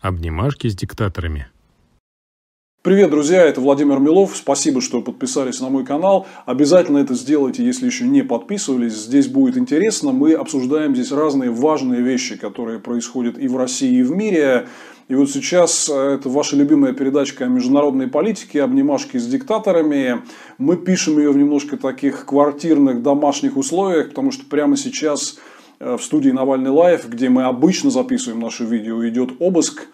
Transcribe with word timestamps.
Обнимашки 0.00 0.68
с 0.68 0.76
диктаторами. 0.76 1.48
Привет, 2.82 3.10
друзья, 3.10 3.42
это 3.42 3.60
Владимир 3.60 3.98
Милов. 3.98 4.36
Спасибо, 4.36 4.80
что 4.80 5.02
подписались 5.02 5.60
на 5.60 5.68
мой 5.70 5.84
канал. 5.84 6.28
Обязательно 6.46 6.98
это 6.98 7.14
сделайте, 7.14 7.64
если 7.64 7.86
еще 7.86 8.04
не 8.04 8.22
подписывались. 8.22 8.94
Здесь 8.94 9.26
будет 9.26 9.56
интересно. 9.56 10.12
Мы 10.12 10.34
обсуждаем 10.34 10.94
здесь 10.94 11.10
разные 11.10 11.50
важные 11.50 12.00
вещи, 12.00 12.36
которые 12.36 12.78
происходят 12.78 13.36
и 13.38 13.48
в 13.48 13.56
России, 13.56 13.98
и 13.98 14.02
в 14.04 14.12
мире. 14.12 14.68
И 15.08 15.16
вот 15.16 15.30
сейчас 15.30 15.88
э, 15.88 15.94
это 16.14 16.28
ваша 16.28 16.54
любимая 16.54 16.92
передачка 16.92 17.46
о 17.46 17.48
международной 17.48 18.06
политике, 18.06 18.62
обнимашки 18.62 19.16
с 19.16 19.26
диктаторами. 19.26 20.22
Мы 20.58 20.76
пишем 20.76 21.18
ее 21.18 21.32
в 21.32 21.36
немножко 21.36 21.76
таких 21.76 22.24
квартирных 22.24 23.02
домашних 23.02 23.56
условиях, 23.56 24.10
потому 24.10 24.30
что 24.30 24.44
прямо 24.44 24.76
сейчас 24.76 25.38
в 25.80 25.98
студии 25.98 26.30
Навальный 26.30 26.70
Лайв, 26.70 27.08
где 27.08 27.28
мы 27.28 27.44
обычно 27.44 27.90
записываем 27.90 28.40
наши 28.40 28.64
видео, 28.64 29.06
идет 29.08 29.32
обыск. 29.38 29.88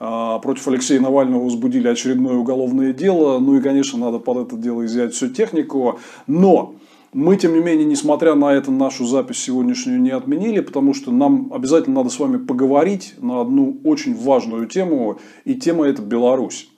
А, 0.00 0.38
против 0.38 0.66
Алексея 0.68 1.00
Навального 1.00 1.44
возбудили 1.44 1.88
очередное 1.88 2.34
уголовное 2.34 2.92
дело. 2.92 3.38
Ну 3.38 3.56
и, 3.56 3.60
конечно, 3.60 3.98
надо 3.98 4.18
под 4.18 4.48
это 4.48 4.56
дело 4.56 4.84
изъять 4.86 5.14
всю 5.14 5.28
технику. 5.28 5.98
Но 6.26 6.74
мы, 7.12 7.36
тем 7.36 7.54
не 7.54 7.60
менее, 7.60 7.84
несмотря 7.84 8.34
на 8.34 8.52
это, 8.52 8.70
нашу 8.70 9.06
запись 9.06 9.38
сегодняшнюю 9.38 10.00
не 10.00 10.10
отменили, 10.10 10.60
потому 10.60 10.92
что 10.94 11.10
нам 11.10 11.50
обязательно 11.52 11.96
надо 11.96 12.10
с 12.10 12.18
вами 12.18 12.36
поговорить 12.36 13.14
на 13.18 13.40
одну 13.40 13.80
очень 13.84 14.14
важную 14.14 14.66
тему, 14.66 15.18
и 15.44 15.54
тема 15.54 15.86
это 15.86 16.02
Беларусь. 16.02 16.70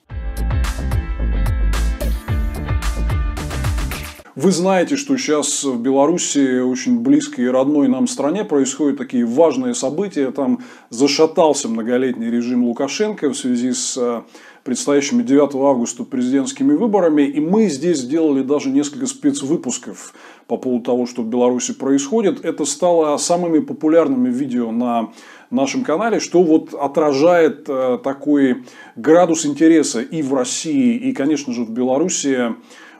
Вы 4.41 4.51
знаете, 4.51 4.95
что 4.95 5.15
сейчас 5.17 5.63
в 5.63 5.79
Беларуси, 5.79 6.61
очень 6.61 7.01
близкой 7.01 7.45
и 7.45 7.47
родной 7.47 7.87
нам 7.87 8.07
стране, 8.07 8.43
происходят 8.43 8.97
такие 8.97 9.23
важные 9.23 9.75
события. 9.75 10.31
Там 10.31 10.61
зашатался 10.89 11.69
многолетний 11.69 12.31
режим 12.31 12.63
Лукашенко 12.63 13.29
в 13.29 13.37
связи 13.37 13.71
с 13.71 13.95
э, 13.97 14.23
предстоящими 14.63 15.21
9 15.21 15.53
августа 15.53 16.05
президентскими 16.05 16.73
выборами. 16.73 17.21
И 17.21 17.39
мы 17.39 17.67
здесь 17.69 17.99
сделали 17.99 18.41
даже 18.41 18.71
несколько 18.71 19.05
спецвыпусков 19.05 20.15
по 20.47 20.57
поводу 20.57 20.85
того, 20.85 21.05
что 21.05 21.21
в 21.21 21.27
Беларуси 21.27 21.75
происходит. 21.75 22.43
Это 22.43 22.65
стало 22.65 23.15
самыми 23.17 23.59
популярными 23.59 24.29
видео 24.29 24.71
на 24.71 25.11
нашем 25.51 25.83
канале, 25.83 26.19
что 26.19 26.41
вот 26.41 26.73
отражает 26.73 27.65
э, 27.67 27.99
такой 28.03 28.63
градус 28.95 29.45
интереса 29.45 30.01
и 30.01 30.23
в 30.23 30.33
России, 30.33 30.95
и, 30.95 31.13
конечно 31.13 31.53
же, 31.53 31.63
в 31.63 31.69
Беларуси 31.69 32.55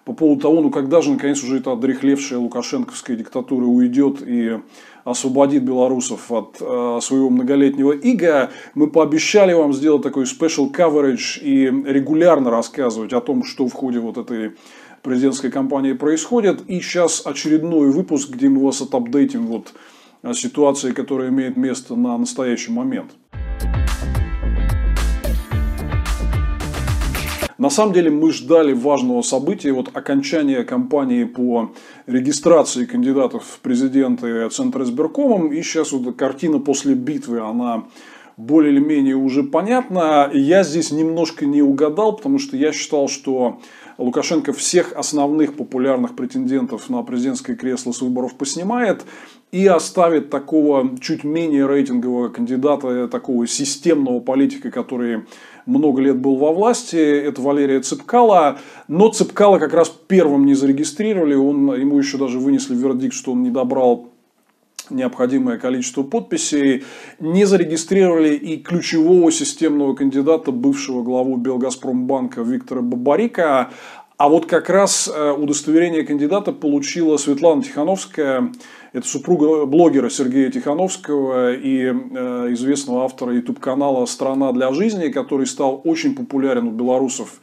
по 0.05 0.13
поводу 0.13 0.41
того, 0.41 0.61
ну 0.61 0.71
когда 0.71 1.02
же 1.02 1.11
наконец 1.11 1.44
уже 1.44 1.57
эта 1.57 1.73
одрехлевшая 1.73 2.39
лукашенковская 2.39 3.16
диктатура 3.16 3.66
уйдет 3.66 4.21
и 4.25 4.59
освободит 5.03 5.63
белорусов 5.63 6.31
от 6.31 6.57
э, 6.59 6.99
своего 7.02 7.30
многолетнего 7.30 7.91
ига. 7.91 8.52
Мы 8.75 8.88
пообещали 8.88 9.53
вам 9.53 9.73
сделать 9.73 10.03
такой 10.03 10.25
special 10.25 10.72
coverage 10.72 11.41
и 11.41 11.66
регулярно 11.66 12.52
рассказывать 12.52 13.13
о 13.13 13.22
том, 13.22 13.44
что 13.44 13.67
в 13.67 13.73
ходе 13.73 13.99
вот 13.99 14.17
этой 14.17 14.53
президентской 15.02 15.49
кампании 15.49 15.94
происходит. 15.94 16.61
И 16.67 16.79
сейчас 16.81 17.25
очередной 17.25 17.89
выпуск, 17.91 18.29
где 18.29 18.49
мы 18.49 18.63
вас 18.63 18.81
отапдейтим 18.81 19.47
вот 19.47 19.73
о 20.22 20.33
ситуации, 20.33 20.91
которая 20.91 21.29
имеет 21.29 21.57
место 21.57 21.95
на 21.95 22.17
настоящий 22.17 22.72
момент. 22.72 23.11
На 27.61 27.69
самом 27.69 27.93
деле 27.93 28.09
мы 28.09 28.31
ждали 28.31 28.73
важного 28.73 29.21
события, 29.21 29.71
вот 29.71 29.91
окончания 29.93 30.63
кампании 30.63 31.25
по 31.25 31.71
регистрации 32.07 32.85
кандидатов 32.85 33.43
в 33.43 33.59
президенты 33.59 34.49
Центра 34.49 34.83
избиркомом. 34.83 35.53
И 35.53 35.61
сейчас 35.61 35.91
вот 35.91 36.15
картина 36.15 36.57
после 36.57 36.95
битвы, 36.95 37.39
она 37.39 37.83
более 38.35 38.73
или 38.73 38.79
менее 38.79 39.15
уже 39.15 39.43
понятна. 39.43 40.27
Я 40.33 40.63
здесь 40.63 40.91
немножко 40.91 41.45
не 41.45 41.61
угадал, 41.61 42.15
потому 42.15 42.39
что 42.39 42.57
я 42.57 42.71
считал, 42.71 43.07
что 43.07 43.59
Лукашенко 43.99 44.53
всех 44.53 44.93
основных 44.93 45.55
популярных 45.55 46.15
претендентов 46.15 46.89
на 46.89 47.03
президентское 47.03 47.55
кресло 47.55 47.91
с 47.91 48.01
выборов 48.01 48.33
поснимает 48.33 49.05
и 49.51 49.67
оставит 49.67 50.31
такого 50.31 50.97
чуть 51.00 51.23
менее 51.23 51.67
рейтингового 51.67 52.29
кандидата, 52.29 53.07
такого 53.07 53.45
системного 53.45 54.19
политика, 54.19 54.71
который 54.71 55.25
много 55.66 56.01
лет 56.01 56.17
был 56.17 56.35
во 56.35 56.51
власти, 56.51 56.95
это 56.95 57.41
Валерия 57.41 57.81
Цепкала. 57.81 58.59
Но 58.88 59.09
Цепкала 59.09 59.59
как 59.59 59.73
раз 59.73 59.89
первым 60.07 60.45
не 60.45 60.53
зарегистрировали, 60.53 61.35
он, 61.35 61.73
ему 61.73 61.97
еще 61.97 62.17
даже 62.17 62.39
вынесли 62.39 62.75
вердикт, 62.75 63.13
что 63.13 63.31
он 63.31 63.44
не 63.44 63.49
добрал 63.49 64.11
необходимое 64.91 65.57
количество 65.57 66.03
подписей, 66.03 66.83
не 67.19 67.45
зарегистрировали 67.45 68.35
и 68.35 68.57
ключевого 68.57 69.31
системного 69.31 69.95
кандидата, 69.95 70.51
бывшего 70.51 71.01
главу 71.01 71.38
Белгазпромбанка 71.38 72.41
Виктора 72.41 72.81
Бабарика. 72.81 73.71
А 74.21 74.29
вот 74.29 74.45
как 74.45 74.69
раз 74.69 75.11
э, 75.11 75.31
удостоверение 75.31 76.03
кандидата 76.03 76.51
получила 76.51 77.17
Светлана 77.17 77.63
Тихановская, 77.63 78.51
это 78.93 79.07
супруга 79.07 79.65
блогера 79.65 80.11
Сергея 80.11 80.51
Тихановского 80.51 81.55
и 81.55 81.85
э, 81.85 81.91
известного 82.51 83.03
автора 83.05 83.33
YouTube-канала 83.33 84.05
«Страна 84.05 84.51
для 84.51 84.71
жизни», 84.73 85.07
который 85.07 85.47
стал 85.47 85.81
очень 85.85 86.15
популярен 86.15 86.67
у 86.67 86.69
белорусов 86.69 87.41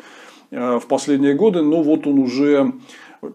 э, 0.52 0.78
в 0.78 0.86
последние 0.86 1.34
годы. 1.34 1.62
Но 1.62 1.82
вот 1.82 2.06
он 2.06 2.20
уже 2.20 2.74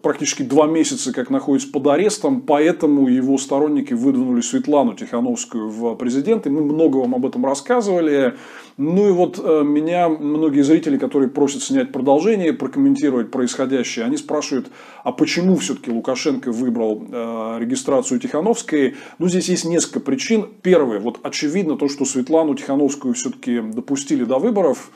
практически 0.02 0.42
два 0.42 0.66
месяца 0.66 1.12
как 1.12 1.30
находится 1.30 1.70
под 1.70 1.86
арестом, 1.86 2.40
поэтому 2.40 3.08
его 3.08 3.36
сторонники 3.38 3.92
выдвинули 3.94 4.40
Светлану 4.40 4.94
Тихановскую 4.94 5.68
в 5.68 5.94
президенты. 5.96 6.50
Мы 6.50 6.62
много 6.62 6.98
вам 6.98 7.14
об 7.14 7.26
этом 7.26 7.44
рассказывали. 7.44 8.34
Ну 8.76 9.08
и 9.08 9.12
вот 9.12 9.38
э, 9.42 9.62
меня 9.62 10.08
многие 10.08 10.62
зрители, 10.62 10.98
которые 10.98 11.28
просят 11.28 11.62
снять 11.62 11.92
продолжение, 11.92 12.52
прокомментировать 12.52 13.30
происходящее, 13.30 14.04
они 14.04 14.16
спрашивают, 14.16 14.68
а 15.04 15.12
почему 15.12 15.56
все-таки 15.56 15.92
Лукашенко 15.92 16.50
выбрал 16.50 17.04
э, 17.08 17.58
регистрацию 17.60 18.18
Тихановской? 18.18 18.96
Ну, 19.18 19.28
здесь 19.28 19.48
есть 19.48 19.64
несколько 19.64 20.00
причин. 20.00 20.48
Первое, 20.62 20.98
вот 20.98 21.20
очевидно 21.22 21.76
то, 21.76 21.88
что 21.88 22.04
Светлану 22.04 22.54
Тихановскую 22.54 23.14
все-таки 23.14 23.60
допустили 23.60 24.24
до 24.24 24.38
выборов. 24.38 24.90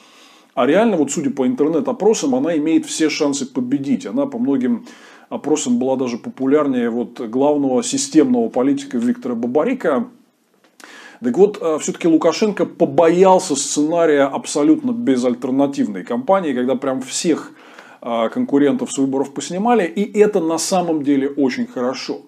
А 0.55 0.67
реально, 0.67 0.97
вот 0.97 1.11
судя 1.11 1.31
по 1.31 1.47
интернет-опросам, 1.47 2.35
она 2.35 2.57
имеет 2.57 2.87
все 2.87 3.09
шансы 3.11 3.47
победить. 3.47 4.07
Она 4.07 4.27
по 4.27 4.39
многим 4.39 4.87
опросам 5.29 5.79
была 5.79 5.97
даже 5.97 6.19
популярнее 6.19 6.91
вот 6.91 7.21
главного 7.21 7.83
системного 7.83 8.49
политика 8.49 8.99
Виктора 8.99 9.35
Бабарика. 9.35 10.09
Так 11.23 11.37
вот, 11.37 11.59
э, 11.61 11.79
все-таки 11.81 12.09
Лукашенко 12.09 12.65
побоялся 12.65 13.57
сценария 13.57 14.23
абсолютно 14.23 14.93
безальтернативной 14.93 16.05
кампании, 16.05 16.53
когда 16.53 16.77
прям 16.77 17.03
всех 17.03 17.53
э, 18.01 18.29
конкурентов 18.29 18.93
с 18.93 18.99
выборов 18.99 19.35
поснимали. 19.35 19.85
И 19.85 20.19
это 20.19 20.41
на 20.41 20.59
самом 20.59 21.03
деле 21.03 21.29
очень 21.29 21.67
хорошо 21.67 22.23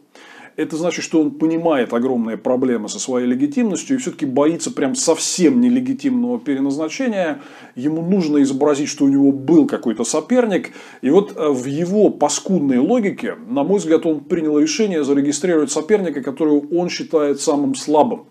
это 0.60 0.76
значит, 0.76 1.04
что 1.04 1.20
он 1.20 1.30
понимает 1.32 1.92
огромные 1.92 2.36
проблемы 2.36 2.88
со 2.88 2.98
своей 2.98 3.26
легитимностью 3.26 3.96
и 3.96 3.98
все-таки 3.98 4.26
боится 4.26 4.70
прям 4.70 4.94
совсем 4.94 5.60
нелегитимного 5.60 6.38
переназначения. 6.38 7.40
Ему 7.74 8.02
нужно 8.02 8.42
изобразить, 8.42 8.88
что 8.88 9.04
у 9.04 9.08
него 9.08 9.32
был 9.32 9.66
какой-то 9.66 10.04
соперник. 10.04 10.70
И 11.02 11.10
вот 11.10 11.32
э, 11.36 11.48
в 11.48 11.64
его 11.64 12.10
паскудной 12.10 12.78
логике, 12.78 13.36
на 13.48 13.64
мой 13.64 13.78
взгляд, 13.78 14.04
он 14.04 14.20
принял 14.20 14.58
решение 14.58 15.02
зарегистрировать 15.02 15.70
соперника, 15.70 16.22
которого 16.22 16.62
он 16.72 16.90
считает 16.90 17.40
самым 17.40 17.74
слабым. 17.74 18.26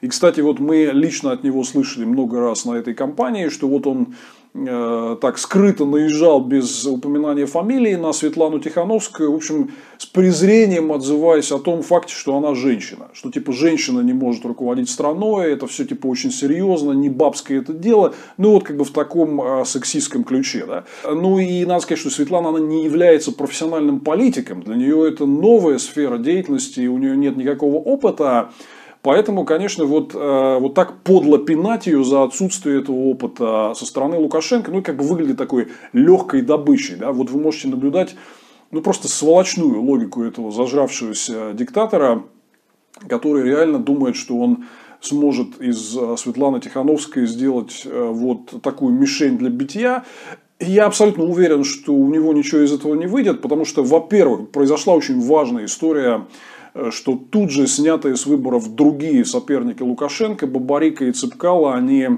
И, 0.00 0.08
кстати, 0.08 0.40
вот 0.40 0.58
мы 0.58 0.90
лично 0.92 1.32
от 1.32 1.44
него 1.44 1.64
слышали 1.64 2.04
много 2.04 2.40
раз 2.40 2.64
на 2.64 2.74
этой 2.74 2.94
кампании, 2.94 3.48
что 3.48 3.68
вот 3.68 3.86
он 3.86 4.14
Э, 4.52 5.16
так 5.20 5.38
скрыто 5.38 5.84
наезжал 5.84 6.40
без 6.40 6.84
упоминания 6.84 7.46
фамилии 7.46 7.94
на 7.94 8.12
Светлану 8.12 8.58
Тихановскую, 8.58 9.30
в 9.30 9.36
общем, 9.36 9.70
с 9.96 10.06
презрением 10.06 10.90
отзываясь 10.90 11.52
о 11.52 11.60
том 11.60 11.82
факте, 11.82 12.14
что 12.14 12.36
она 12.36 12.56
женщина. 12.56 13.10
Что 13.12 13.30
типа 13.30 13.52
женщина 13.52 14.00
не 14.00 14.12
может 14.12 14.44
руководить 14.44 14.90
страной, 14.90 15.52
это 15.52 15.68
все 15.68 15.84
типа 15.84 16.08
очень 16.08 16.32
серьезно, 16.32 16.90
не 16.90 17.08
бабское 17.08 17.60
это 17.60 17.72
дело. 17.72 18.12
Ну 18.38 18.50
вот 18.50 18.64
как 18.64 18.76
бы 18.76 18.84
в 18.84 18.90
таком 18.90 19.40
э, 19.40 19.64
сексистском 19.64 20.24
ключе. 20.24 20.64
Да? 20.66 20.84
Ну 21.04 21.38
и 21.38 21.64
надо 21.64 21.82
сказать, 21.82 22.00
что 22.00 22.10
Светлана 22.10 22.48
она 22.48 22.58
не 22.58 22.82
является 22.82 23.30
профессиональным 23.30 24.00
политиком. 24.00 24.64
Для 24.64 24.74
нее 24.74 25.08
это 25.08 25.26
новая 25.26 25.78
сфера 25.78 26.18
деятельности, 26.18 26.88
у 26.88 26.98
нее 26.98 27.16
нет 27.16 27.36
никакого 27.36 27.76
опыта. 27.76 28.50
Поэтому, 29.02 29.44
конечно, 29.46 29.86
вот, 29.86 30.14
э, 30.14 30.58
вот 30.60 30.74
так 30.74 31.02
подло 31.02 31.38
пинать 31.38 31.86
ее 31.86 32.04
за 32.04 32.22
отсутствие 32.22 32.80
этого 32.80 32.96
опыта 32.96 33.72
со 33.74 33.86
стороны 33.86 34.18
Лукашенко, 34.18 34.70
ну, 34.70 34.82
как 34.82 34.96
бы 34.96 35.04
выглядит 35.04 35.38
такой 35.38 35.68
легкой 35.94 36.42
добычей. 36.42 36.96
Да? 36.96 37.12
Вот 37.12 37.30
вы 37.30 37.40
можете 37.40 37.68
наблюдать 37.68 38.14
ну, 38.70 38.82
просто 38.82 39.08
сволочную 39.08 39.80
логику 39.80 40.22
этого 40.22 40.50
зажравшегося 40.50 41.54
диктатора, 41.54 42.24
который 43.08 43.42
реально 43.42 43.78
думает, 43.78 44.16
что 44.16 44.38
он 44.38 44.66
сможет 45.00 45.60
из 45.62 45.96
э, 45.96 46.16
Светланы 46.18 46.60
Тихановской 46.60 47.26
сделать 47.26 47.82
э, 47.86 48.10
вот 48.12 48.62
такую 48.62 48.92
мишень 48.92 49.38
для 49.38 49.48
битья. 49.48 50.04
Я 50.58 50.84
абсолютно 50.84 51.24
уверен, 51.24 51.64
что 51.64 51.94
у 51.94 52.10
него 52.10 52.34
ничего 52.34 52.60
из 52.60 52.70
этого 52.70 52.94
не 52.94 53.06
выйдет, 53.06 53.40
потому 53.40 53.64
что, 53.64 53.82
во-первых, 53.82 54.50
произошла 54.50 54.92
очень 54.92 55.18
важная 55.18 55.64
история 55.64 56.26
что 56.90 57.16
тут 57.30 57.50
же 57.50 57.66
снятые 57.66 58.16
с 58.16 58.26
выборов 58.26 58.74
другие 58.74 59.24
соперники 59.24 59.82
Лукашенко, 59.82 60.46
Бабарика 60.46 61.04
и 61.04 61.12
Цыпкала, 61.12 61.74
они 61.74 62.08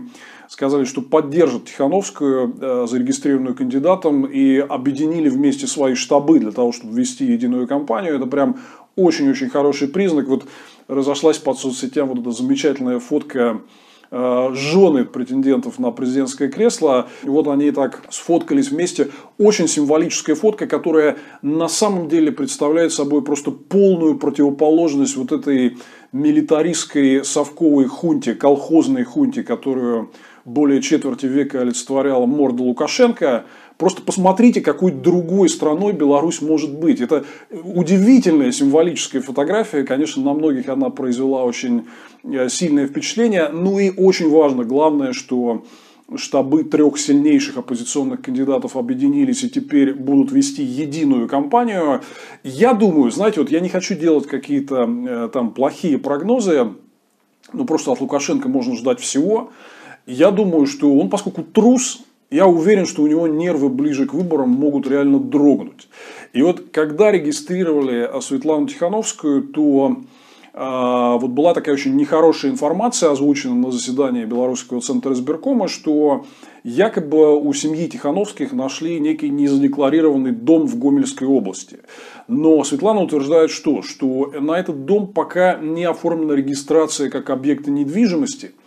сказали, 0.49 0.85
что 0.85 1.01
поддержат 1.01 1.65
Тихановскую, 1.67 2.55
э, 2.61 2.87
зарегистрированную 2.89 3.55
кандидатом, 3.55 4.27
и 4.27 4.59
объединили 4.59 5.31
вместе 5.31 5.67
свои 5.67 5.95
штабы 5.95 6.39
для 6.39 6.53
того, 6.53 6.73
чтобы 6.73 6.95
вести 6.95 7.25
единую 7.25 7.67
кампанию. 7.67 8.17
Это 8.17 8.27
прям 8.27 8.59
очень-очень 8.95 9.49
хороший 9.49 9.89
признак. 9.89 10.29
Вот 10.29 10.45
разошлась 10.89 11.39
по 11.39 11.55
соцсетям 11.55 12.09
вот 12.09 12.19
эта 12.19 12.31
замечательная 12.33 12.99
фотка 12.99 13.33
Э, 13.53 13.59
жены 14.13 15.07
претендентов 15.07 15.79
на 15.79 15.91
президентское 15.91 16.49
кресло. 16.49 17.09
И 17.25 17.29
вот 17.29 17.49
они 17.49 17.71
так 17.71 18.03
сфоткались 18.11 18.69
вместе. 18.71 19.09
Очень 19.39 19.69
символическая 19.69 20.37
фотка, 20.37 20.67
которая 20.67 21.17
на 21.41 21.69
самом 21.69 22.09
деле 22.09 22.31
представляет 22.31 22.93
собой 22.93 23.23
просто 23.23 23.51
полную 23.51 24.19
противоположность 24.19 25.17
вот 25.17 25.33
этой 25.33 25.79
милитаристской 26.13 27.25
совковой 27.25 27.87
хунте, 27.87 28.35
колхозной 28.35 29.05
хунте, 29.05 29.43
которую 29.43 30.11
более 30.45 30.83
четверти 30.83 31.27
века 31.27 31.61
олицетворяла 31.61 32.27
морда 32.27 32.63
Лукашенко. 32.63 33.45
Просто 33.79 34.03
посмотрите, 34.03 34.61
какой 34.61 34.93
другой 34.93 35.49
страной 35.49 35.93
Беларусь 35.93 36.41
может 36.41 36.73
быть. 36.79 37.01
Это 37.01 37.25
удивительная 37.51 38.53
символическая 38.53 39.23
фотография. 39.23 39.85
Конечно, 39.85 40.23
на 40.23 40.35
многих 40.35 40.69
она 40.69 40.91
произвела 40.91 41.45
очень 41.45 41.87
э, 42.25 42.49
сильное 42.49 42.87
впечатление. 42.87 43.49
Ну 43.49 43.79
и 43.79 43.91
очень 43.91 44.31
важно, 44.31 44.65
главное, 44.65 45.13
что 45.13 45.65
штабы 46.17 46.65
трех 46.65 46.99
сильнейших 46.99 47.57
оппозиционных 47.57 48.23
кандидатов 48.23 48.77
объединились 48.77 49.45
и 49.45 49.51
теперь 49.51 49.95
будут 49.95 50.33
вести 50.33 50.63
единую 50.63 51.29
кампанию. 51.29 52.03
Я 52.43 52.75
думаю, 52.75 53.11
знаете, 53.11 53.41
вот 53.41 53.51
я 53.51 53.61
не 53.61 53.69
хочу 53.69 53.95
делать 53.95 54.27
какие-то 54.27 54.89
э, 54.89 55.29
там 55.33 55.53
плохие 55.53 55.99
прогнозы, 55.99 56.73
ну 57.53 57.65
просто 57.65 57.93
от 57.93 58.01
Лукашенко 58.01 58.49
можно 58.49 58.77
ждать 58.77 59.01
всего. 59.01 59.51
Я 60.07 60.31
думаю, 60.31 60.67
что 60.67 60.95
он, 60.95 61.09
поскольку 61.09 61.43
трус, 61.43 62.01
я 62.31 62.47
уверен, 62.47 62.87
что 62.87 63.03
у 63.03 63.07
него 63.07 63.29
нервы 63.29 63.69
ближе 63.69 64.07
к 64.07 64.15
выборам 64.15 64.49
могут 64.49 64.89
реально 64.89 65.21
дрогнуть. 65.21 65.89
И 66.33 66.43
вот 66.43 66.65
когда 66.73 67.13
регистрировали 67.13 68.11
Светлану 68.21 68.67
Тихановскую, 68.67 69.43
то 69.43 69.99
э, 70.55 71.19
вот 71.21 71.31
была 71.31 71.53
такая 71.53 71.75
очень 71.75 71.95
нехорошая 71.95 72.51
информация, 72.51 73.11
озвучена 73.11 73.55
на 73.55 73.71
заседании 73.71 74.25
Белорусского 74.25 74.81
центра 74.81 75.13
избиркома, 75.13 75.69
что 75.69 76.25
якобы 76.65 77.39
у 77.39 77.53
семьи 77.53 77.87
Тихановских 77.87 78.53
нашли 78.53 78.99
некий 78.99 79.29
незадекларированный 79.29 80.33
дом 80.33 80.67
в 80.67 80.79
Гомельской 80.79 81.29
области. 81.29 81.81
Но 82.29 82.65
Светлана 82.65 83.03
утверждает 83.03 83.51
что? 83.51 83.83
Что 83.83 84.33
на 84.41 84.59
этот 84.59 84.87
дом 84.87 85.13
пока 85.13 85.59
не 85.59 85.85
оформлена 85.85 86.35
регистрация 86.35 87.11
как 87.11 87.31
объекта 87.31 87.71
недвижимости– 87.71 88.53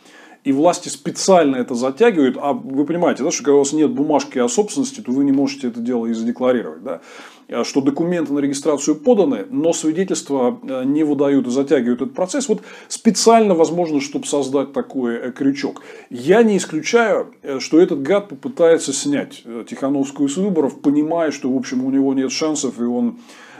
и 0.46 0.52
власти 0.52 0.90
специально 0.90 1.56
это 1.56 1.74
затягивают, 1.74 2.38
а 2.40 2.54
вы 2.54 2.86
понимаете, 2.86 3.24
да, 3.24 3.32
что 3.32 3.44
когда 3.44 3.56
у 3.56 3.60
вас 3.60 3.74
нет 3.74 3.92
бумажки 3.92 4.38
о 4.38 4.48
собственности, 4.48 5.02
то 5.02 5.12
вы 5.12 5.26
не 5.26 5.32
можете 5.32 5.68
это 5.68 5.80
дело 5.80 6.06
и 6.06 6.14
задекларировать, 6.14 6.84
да, 6.84 7.02
а 7.50 7.64
что 7.64 7.82
документы 7.82 8.32
на 8.32 8.40
регистрацию 8.40 8.96
поданы, 8.96 9.48
но 9.50 9.74
свидетельства 9.74 10.60
э, 10.62 10.84
не 10.86 11.04
выдают 11.04 11.48
и 11.48 11.50
затягивают 11.50 12.02
этот 12.04 12.14
процесс, 12.14 12.48
вот 12.48 12.62
специально, 12.88 13.56
возможно, 13.56 14.00
чтобы 14.00 14.28
создать 14.28 14.72
такой 14.72 15.16
э, 15.16 15.32
крючок. 15.32 15.82
Я 16.12 16.44
не 16.44 16.58
исключаю, 16.58 17.34
э, 17.42 17.60
что 17.60 17.80
этот 17.80 18.04
гад 18.04 18.30
попытается 18.30 18.94
снять 18.94 19.44
Тихановскую 19.68 20.30
с 20.30 20.38
выборов, 20.38 20.80
понимая, 20.80 21.32
что, 21.32 21.52
в 21.52 21.58
общем, 21.58 21.84
у 21.84 21.90
него 21.90 22.14
нет 22.14 22.32
шансов, 22.32 22.80
и 22.80 22.84
он 22.84 23.18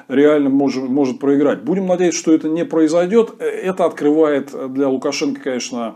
реально 0.08 0.52
может, 0.52 0.88
может 0.88 1.18
проиграть. 1.18 1.64
Будем 1.64 1.88
надеяться, 1.88 2.20
что 2.20 2.32
это 2.32 2.48
не 2.48 2.64
произойдет. 2.64 3.34
Это 3.40 3.86
открывает 3.86 4.54
для 4.72 4.88
Лукашенко, 4.88 5.42
конечно, 5.42 5.96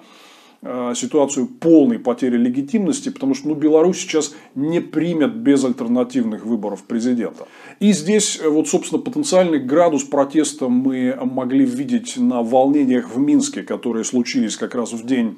ситуацию 0.94 1.48
полной 1.48 2.00
потери 2.00 2.36
легитимности, 2.36 3.10
потому 3.10 3.34
что 3.34 3.48
ну, 3.48 3.56
Беларусь 3.56 3.98
сейчас 3.98 4.36
не 4.56 4.82
примет 4.82 5.36
безальтернативных 5.36 6.46
выборов 6.46 6.84
президента. 6.84 7.48
И 7.80 7.94
здесь, 7.94 8.40
э, 8.42 8.50
вот, 8.50 8.68
собственно, 8.68 9.02
потенциальный 9.02 9.60
градус 9.60 10.04
протеста 10.04 10.68
мы 10.68 11.18
могли 11.24 11.64
видеть 11.64 12.18
на 12.18 12.44
волнениях 12.44 13.16
в 13.16 13.20
Минске, 13.20 13.64
которые 13.64 14.04
случились 14.04 14.58
как 14.58 14.76
раз 14.76 14.92
в 14.92 15.06
день 15.06 15.38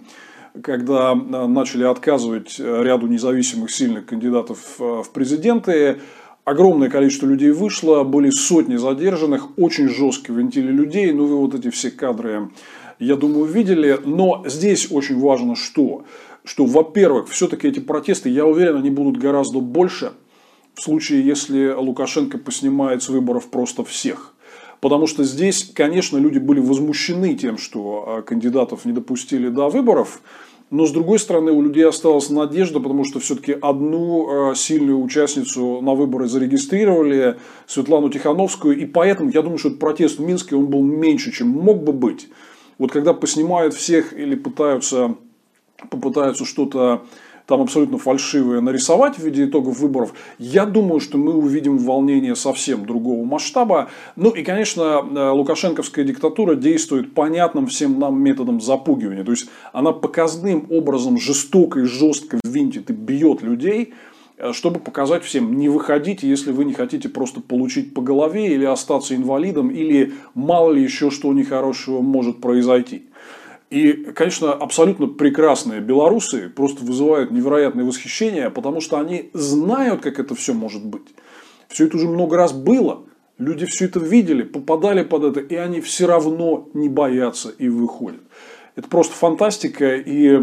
когда 0.63 1.13
э, 1.13 1.47
начали 1.47 1.85
отказывать 1.85 2.59
ряду 2.59 3.07
независимых 3.07 3.71
сильных 3.71 4.07
кандидатов 4.07 4.79
в 4.79 5.05
президенты, 5.13 5.99
огромное 6.43 6.89
количество 6.89 7.27
людей 7.27 7.51
вышло, 7.51 8.03
были 8.03 8.29
сотни 8.29 8.75
задержанных, 8.75 9.57
очень 9.57 9.87
жестко 9.87 10.33
вентили 10.33 10.71
людей. 10.71 11.11
Ну, 11.11 11.25
вы 11.25 11.37
вот 11.37 11.55
эти 11.55 11.69
все 11.69 11.91
кадры 11.91 12.49
я 13.01 13.15
думаю, 13.15 13.45
видели. 13.45 13.99
Но 14.05 14.43
здесь 14.45 14.91
очень 14.91 15.19
важно 15.19 15.55
что? 15.55 16.05
Что, 16.43 16.65
во-первых, 16.65 17.29
все-таки 17.29 17.67
эти 17.67 17.79
протесты, 17.79 18.29
я 18.29 18.45
уверен, 18.45 18.77
они 18.77 18.89
будут 18.89 19.17
гораздо 19.17 19.59
больше 19.59 20.13
в 20.75 20.81
случае, 20.81 21.25
если 21.25 21.71
Лукашенко 21.71 22.37
поснимает 22.37 23.03
с 23.03 23.09
выборов 23.09 23.49
просто 23.49 23.83
всех. 23.83 24.33
Потому 24.79 25.05
что 25.05 25.23
здесь, 25.23 25.71
конечно, 25.75 26.17
люди 26.17 26.39
были 26.39 26.59
возмущены 26.59 27.35
тем, 27.35 27.57
что 27.57 28.05
а, 28.07 28.21
кандидатов 28.21 28.85
не 28.85 28.91
допустили 28.91 29.49
до 29.49 29.69
выборов. 29.69 30.21
Но, 30.71 30.85
с 30.85 30.91
другой 30.91 31.19
стороны, 31.19 31.51
у 31.51 31.61
людей 31.61 31.85
осталась 31.85 32.29
надежда, 32.29 32.79
потому 32.79 33.03
что 33.03 33.19
все-таки 33.19 33.55
одну 33.61 34.51
а, 34.51 34.55
сильную 34.55 34.99
участницу 34.99 35.81
на 35.81 35.93
выборы 35.93 36.27
зарегистрировали, 36.27 37.37
Светлану 37.67 38.09
Тихановскую. 38.09 38.77
И 38.77 38.85
поэтому 38.85 39.29
я 39.29 39.43
думаю, 39.43 39.59
что 39.59 39.67
этот 39.67 39.79
протест 39.79 40.17
в 40.17 40.21
Минске 40.21 40.55
он 40.55 40.67
был 40.67 40.81
меньше, 40.81 41.31
чем 41.31 41.49
мог 41.49 41.83
бы 41.83 41.93
быть. 41.93 42.29
Вот 42.81 42.91
когда 42.91 43.13
поснимают 43.13 43.75
всех 43.75 44.11
или 44.11 44.33
пытаются, 44.33 45.13
попытаются 45.91 46.45
что-то 46.45 47.03
там 47.45 47.61
абсолютно 47.61 47.99
фальшивое 47.99 48.59
нарисовать 48.59 49.19
в 49.19 49.23
виде 49.23 49.45
итогов 49.45 49.77
выборов, 49.77 50.15
я 50.39 50.65
думаю, 50.65 50.99
что 50.99 51.19
мы 51.19 51.35
увидим 51.35 51.77
волнение 51.77 52.35
совсем 52.35 52.87
другого 52.87 53.23
масштаба. 53.23 53.89
Ну 54.15 54.31
и, 54.31 54.41
конечно, 54.41 54.81
э, 54.81 55.29
лукашенковская 55.29 56.03
диктатура 56.03 56.55
действует 56.55 57.13
понятным 57.13 57.67
всем 57.67 57.99
нам 57.99 58.19
методом 58.19 58.59
запугивания. 58.59 59.23
То 59.23 59.31
есть 59.31 59.47
она 59.73 59.91
показным 59.91 60.65
образом 60.71 61.19
жестоко 61.19 61.81
и 61.81 61.83
жестко 61.83 62.39
винтит 62.43 62.89
и 62.89 62.93
бьет 62.93 63.43
людей– 63.43 63.93
чтобы 64.53 64.79
показать 64.79 65.23
всем, 65.23 65.57
не 65.57 65.69
выходите, 65.69 66.27
если 66.27 66.51
вы 66.51 66.65
не 66.65 66.73
хотите 66.73 67.09
просто 67.09 67.41
получить 67.41 67.93
по 67.93 68.01
голове 68.01 68.53
или 68.53 68.65
остаться 68.65 69.15
инвалидом, 69.15 69.69
или 69.69 70.13
мало 70.33 70.71
ли 70.71 70.81
еще 70.81 71.11
что 71.11 71.31
нехорошего 71.33 72.01
может 72.01 72.41
произойти. 72.41 73.03
И, 73.69 73.93
конечно, 74.15 74.51
абсолютно 74.51 75.07
прекрасные 75.07 75.79
белорусы 75.79 76.49
просто 76.49 76.83
вызывают 76.83 77.31
невероятное 77.31 77.85
восхищение, 77.85 78.49
потому 78.49 78.81
что 78.81 78.99
они 78.99 79.29
знают, 79.33 80.01
как 80.01 80.19
это 80.19 80.35
все 80.35 80.53
может 80.53 80.85
быть. 80.85 81.07
Все 81.69 81.85
это 81.85 81.95
уже 81.95 82.09
много 82.09 82.35
раз 82.35 82.51
было. 82.51 83.05
Люди 83.37 83.65
все 83.65 83.85
это 83.85 83.99
видели, 83.99 84.43
попадали 84.43 85.03
под 85.03 85.23
это, 85.23 85.39
и 85.39 85.55
они 85.55 85.79
все 85.79 86.05
равно 86.05 86.69
не 86.73 86.89
боятся 86.89 87.49
и 87.49 87.69
выходят. 87.69 88.21
Это 88.75 88.89
просто 88.89 89.15
фантастика. 89.15 89.95
И 89.95 90.39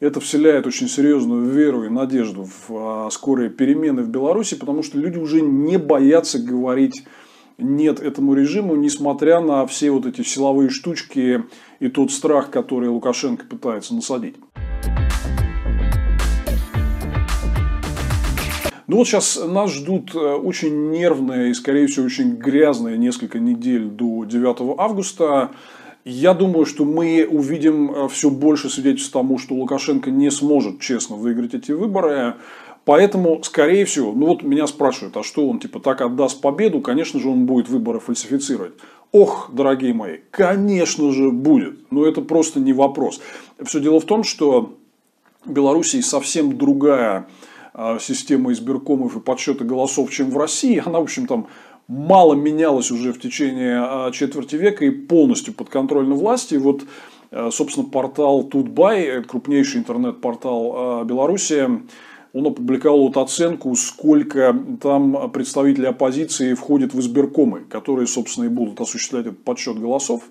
это 0.00 0.18
вселяет 0.18 0.66
очень 0.66 0.88
серьезную 0.88 1.50
веру 1.50 1.84
и 1.84 1.90
надежду 1.90 2.44
в 2.44 2.70
а, 2.70 3.10
скорые 3.10 3.50
перемены 3.50 4.02
в 4.02 4.08
Беларуси, 4.08 4.56
потому 4.56 4.82
что 4.82 4.98
люди 4.98 5.18
уже 5.18 5.42
не 5.42 5.76
боятся 5.76 6.38
говорить 6.38 7.04
нет 7.58 8.00
этому 8.00 8.32
режиму, 8.32 8.74
несмотря 8.74 9.40
на 9.40 9.66
все 9.66 9.90
вот 9.90 10.06
эти 10.06 10.22
силовые 10.22 10.70
штучки 10.70 11.44
и 11.78 11.88
тот 11.88 12.10
страх, 12.10 12.50
который 12.50 12.88
Лукашенко 12.88 13.44
пытается 13.44 13.94
насадить. 13.94 14.36
Ну 18.86 18.96
вот 18.96 19.06
сейчас 19.06 19.38
нас 19.46 19.72
ждут 19.72 20.16
э, 20.16 20.18
очень 20.18 20.90
нервные 20.90 21.50
и, 21.50 21.54
скорее 21.54 21.86
всего, 21.86 22.06
очень 22.06 22.36
грязные 22.36 22.98
несколько 22.98 23.38
недель 23.38 23.84
до 23.84 24.24
9 24.24 24.76
августа. 24.78 25.50
Я 26.04 26.32
думаю, 26.32 26.64
что 26.64 26.84
мы 26.84 27.26
увидим 27.30 27.92
э, 27.92 28.08
все 28.08 28.30
больше 28.30 28.70
свидетельств 28.70 29.12
тому, 29.12 29.38
что 29.38 29.54
Лукашенко 29.54 30.10
не 30.10 30.30
сможет 30.30 30.80
честно 30.80 31.16
выиграть 31.16 31.54
эти 31.54 31.72
выборы. 31.72 32.36
Поэтому, 32.86 33.42
скорее 33.42 33.84
всего, 33.84 34.12
ну 34.12 34.26
вот 34.26 34.42
меня 34.42 34.66
спрашивают, 34.66 35.16
а 35.16 35.22
что 35.22 35.48
он 35.48 35.58
типа 35.58 35.80
так 35.80 36.00
отдаст 36.00 36.40
победу? 36.40 36.80
Конечно 36.80 37.20
же, 37.20 37.28
он 37.28 37.44
будет 37.44 37.68
выборы 37.68 38.00
фальсифицировать. 38.00 38.72
Ох, 39.12 39.50
дорогие 39.52 39.92
мои, 39.92 40.18
конечно 40.30 41.12
же 41.12 41.30
будет. 41.30 41.90
Но 41.90 42.06
это 42.06 42.22
просто 42.22 42.60
не 42.60 42.72
вопрос. 42.72 43.20
Все 43.62 43.80
дело 43.80 44.00
в 44.00 44.06
том, 44.06 44.24
что 44.24 44.76
в 45.44 45.50
Белоруссии 45.50 46.00
совсем 46.00 46.56
другая 46.56 47.28
э, 47.74 47.98
система 48.00 48.52
избиркомов 48.52 49.16
и 49.16 49.20
подсчета 49.20 49.64
голосов, 49.64 50.10
чем 50.10 50.30
в 50.30 50.38
России. 50.38 50.82
Она, 50.84 51.00
в 51.00 51.02
общем, 51.02 51.26
там 51.26 51.48
мало 51.90 52.34
менялось 52.34 52.92
уже 52.92 53.12
в 53.12 53.20
течение 53.20 53.80
а, 53.82 54.10
четверти 54.12 54.54
века 54.54 54.84
и 54.84 54.90
полностью 54.90 55.52
подконтрольна 55.52 56.14
власти. 56.14 56.54
И 56.54 56.58
вот, 56.58 56.82
э, 57.32 57.50
собственно, 57.52 57.88
портал 57.88 58.44
Тутбай, 58.44 59.24
крупнейший 59.24 59.80
интернет-портал 59.80 60.72
а, 60.74 61.04
Беларуси, 61.04 61.68
он 62.32 62.46
опубликовал 62.46 63.08
вот 63.08 63.16
оценку, 63.16 63.74
сколько 63.74 64.56
там 64.80 65.32
представителей 65.32 65.88
оппозиции 65.88 66.54
входит 66.54 66.94
в 66.94 67.00
избиркомы, 67.00 67.62
которые, 67.68 68.06
собственно, 68.06 68.44
и 68.44 68.48
будут 68.48 68.80
осуществлять 68.80 69.26
этот 69.26 69.42
подсчет 69.42 69.76
голосов. 69.76 70.22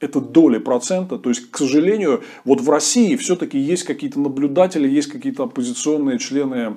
это 0.00 0.20
доли 0.20 0.58
процента. 0.58 1.16
То 1.16 1.28
есть, 1.28 1.48
к 1.48 1.58
сожалению, 1.58 2.22
вот 2.44 2.60
в 2.60 2.68
России 2.68 3.14
все-таки 3.14 3.56
есть 3.56 3.84
какие-то 3.84 4.18
наблюдатели, 4.18 4.88
есть 4.88 5.12
какие-то 5.12 5.44
оппозиционные 5.44 6.18
члены 6.18 6.56
Э, 6.56 6.74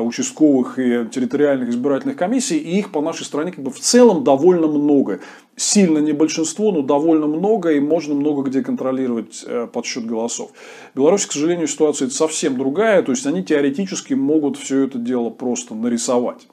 участковых 0.00 0.78
и 0.78 1.06
территориальных 1.10 1.68
избирательных 1.68 2.16
комиссий, 2.16 2.58
и 2.58 2.78
их 2.78 2.90
по 2.90 3.00
нашей 3.00 3.24
стране 3.24 3.52
как 3.52 3.64
бы 3.64 3.70
в 3.70 3.80
целом 3.80 4.24
довольно 4.24 4.66
много. 4.66 5.20
Сильно 5.56 5.98
не 5.98 6.12
большинство, 6.12 6.72
но 6.72 6.82
довольно 6.82 7.26
много, 7.26 7.72
и 7.72 7.80
можно 7.80 8.14
много 8.14 8.48
где 8.48 8.62
контролировать 8.62 9.44
э, 9.46 9.68
подсчет 9.72 10.04
голосов. 10.04 10.50
В 10.94 10.98
Беларуси, 10.98 11.28
к 11.28 11.32
сожалению, 11.32 11.68
ситуация 11.68 12.08
совсем 12.08 12.58
другая, 12.58 13.02
то 13.02 13.12
есть 13.12 13.26
они 13.26 13.44
теоретически 13.44 14.14
могут 14.14 14.56
все 14.56 14.84
это 14.84 14.98
дело 14.98 15.30
просто 15.30 15.74
нарисовать. 15.74 16.48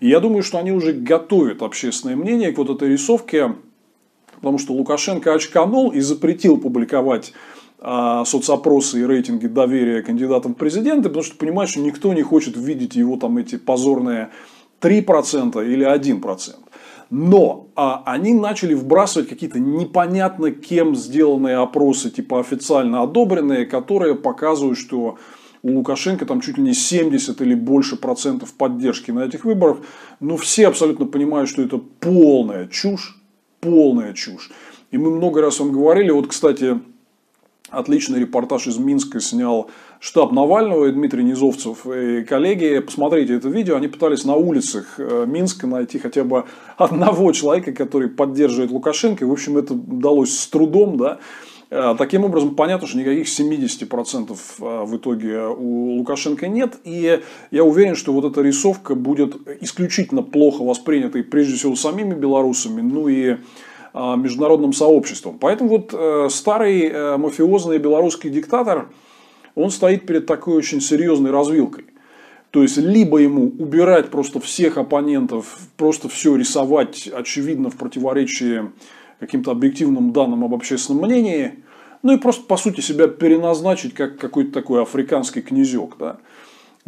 И 0.00 0.08
я 0.08 0.20
думаю, 0.20 0.42
что 0.42 0.58
они 0.58 0.72
уже 0.72 0.92
готовят 0.92 1.62
общественное 1.62 2.16
мнение 2.16 2.52
к 2.52 2.58
вот 2.58 2.70
этой 2.70 2.88
рисовке, 2.88 3.54
потому 4.36 4.58
что 4.58 4.72
Лукашенко 4.72 5.34
очканул 5.34 5.90
и 5.90 6.00
запретил 6.00 6.56
публиковать 6.56 7.32
соцопросы 7.80 9.00
и 9.00 9.06
рейтинги 9.06 9.46
доверия 9.46 10.02
кандидатам 10.02 10.54
в 10.54 10.58
президенты, 10.58 11.08
потому 11.08 11.22
что 11.22 11.36
понимаешь, 11.36 11.70
что 11.70 11.80
никто 11.80 12.12
не 12.12 12.22
хочет 12.22 12.56
видеть 12.56 12.96
его 12.96 13.16
там 13.16 13.38
эти 13.38 13.56
позорные 13.56 14.30
3% 14.80 15.64
или 15.64 15.86
1%. 15.86 16.54
Но 17.10 17.68
а, 17.74 18.02
они 18.04 18.34
начали 18.34 18.74
вбрасывать 18.74 19.28
какие-то 19.28 19.58
непонятно 19.58 20.50
кем 20.50 20.94
сделанные 20.94 21.56
опросы, 21.56 22.10
типа 22.10 22.40
официально 22.40 23.02
одобренные, 23.02 23.64
которые 23.64 24.14
показывают, 24.14 24.78
что 24.78 25.16
у 25.62 25.72
Лукашенко 25.72 26.26
там 26.26 26.40
чуть 26.40 26.58
ли 26.58 26.64
не 26.64 26.74
70 26.74 27.40
или 27.40 27.54
больше 27.54 27.96
процентов 27.96 28.52
поддержки 28.52 29.10
на 29.10 29.20
этих 29.20 29.44
выборах. 29.44 29.78
Но 30.20 30.36
все 30.36 30.68
абсолютно 30.68 31.06
понимают, 31.06 31.48
что 31.48 31.62
это 31.62 31.78
полная 31.78 32.66
чушь, 32.66 33.18
полная 33.60 34.12
чушь. 34.12 34.50
И 34.90 34.98
мы 34.98 35.10
много 35.10 35.40
раз 35.40 35.60
вам 35.60 35.72
говорили, 35.72 36.10
вот, 36.10 36.28
кстати, 36.28 36.78
Отличный 37.70 38.20
репортаж 38.20 38.66
из 38.66 38.78
Минска 38.78 39.20
снял 39.20 39.70
штаб 40.00 40.32
Навального 40.32 40.86
и 40.86 40.92
Дмитрий 40.92 41.22
Низовцев 41.22 41.86
и 41.86 42.24
коллеги. 42.24 42.78
Посмотрите 42.78 43.34
это 43.34 43.50
видео. 43.50 43.76
Они 43.76 43.88
пытались 43.88 44.24
на 44.24 44.36
улицах 44.36 44.94
э, 44.96 45.26
Минска 45.26 45.66
найти 45.66 45.98
хотя 45.98 46.24
бы 46.24 46.44
одного 46.78 47.30
человека, 47.32 47.72
который 47.72 48.08
поддерживает 48.08 48.70
Лукашенко. 48.70 49.26
В 49.26 49.32
общем, 49.32 49.58
это 49.58 49.74
удалось 49.74 50.34
с 50.38 50.46
трудом. 50.46 50.96
Да? 50.96 51.18
Э, 51.68 51.94
таким 51.98 52.24
образом, 52.24 52.54
понятно, 52.54 52.86
что 52.86 52.96
никаких 52.96 53.26
70% 53.26 54.30
э, 54.30 54.84
в 54.86 54.96
итоге 54.96 55.48
у 55.48 55.98
Лукашенко 55.98 56.48
нет. 56.48 56.78
И 56.84 57.20
я 57.50 57.64
уверен, 57.64 57.96
что 57.96 58.14
вот 58.14 58.24
эта 58.24 58.40
рисовка 58.40 58.94
будет 58.94 59.36
исключительно 59.60 60.22
плохо 60.22 60.62
воспринята 60.62 61.18
и 61.18 61.22
прежде 61.22 61.56
всего 61.56 61.76
самими 61.76 62.14
белорусами, 62.14 62.80
ну 62.80 63.08
и 63.08 63.36
международным 63.94 64.72
сообществом. 64.72 65.38
Поэтому 65.38 65.70
вот 65.70 65.90
э, 65.92 66.28
старый 66.30 66.88
э, 66.88 67.16
мафиозный 67.16 67.78
белорусский 67.78 68.30
диктатор, 68.30 68.88
он 69.54 69.70
стоит 69.70 70.06
перед 70.06 70.26
такой 70.26 70.54
очень 70.54 70.80
серьезной 70.80 71.30
развилкой. 71.30 71.84
То 72.50 72.62
есть, 72.62 72.78
либо 72.78 73.18
ему 73.18 73.52
убирать 73.58 74.10
просто 74.10 74.40
всех 74.40 74.78
оппонентов, 74.78 75.58
просто 75.76 76.08
все 76.08 76.34
рисовать, 76.34 77.08
очевидно, 77.12 77.70
в 77.70 77.76
противоречии 77.76 78.70
каким-то 79.20 79.50
объективным 79.50 80.12
данным 80.12 80.44
об 80.44 80.54
общественном 80.54 81.04
мнении, 81.04 81.62
ну 82.02 82.14
и 82.14 82.18
просто, 82.18 82.44
по 82.44 82.56
сути, 82.56 82.80
себя 82.80 83.08
переназначить 83.08 83.92
как 83.92 84.18
какой-то 84.18 84.52
такой 84.52 84.82
африканский 84.82 85.42
князек. 85.42 85.96
Да? 85.98 86.18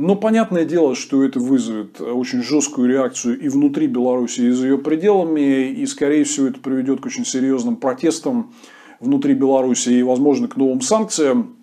Но 0.01 0.17
понятное 0.17 0.65
дело, 0.65 0.95
что 0.95 1.23
это 1.23 1.41
вызовет 1.41 2.01
очень 2.01 2.43
жесткую 2.43 2.89
реакцию 2.89 3.39
и 3.39 3.51
внутри 3.51 3.87
Беларуси, 3.87 4.41
и 4.41 4.51
за 4.51 4.69
ее 4.69 4.79
пределами. 4.79 5.73
И, 5.73 5.85
скорее 5.85 6.25
всего, 6.25 6.47
это 6.47 6.59
приведет 6.59 7.03
к 7.03 7.05
очень 7.05 7.27
серьезным 7.27 7.77
протестам 7.77 8.55
внутри 8.99 9.35
Беларуси 9.35 9.91
и, 9.91 10.03
возможно, 10.03 10.49
к 10.49 10.57
новым 10.57 10.81
санкциям. 10.81 11.55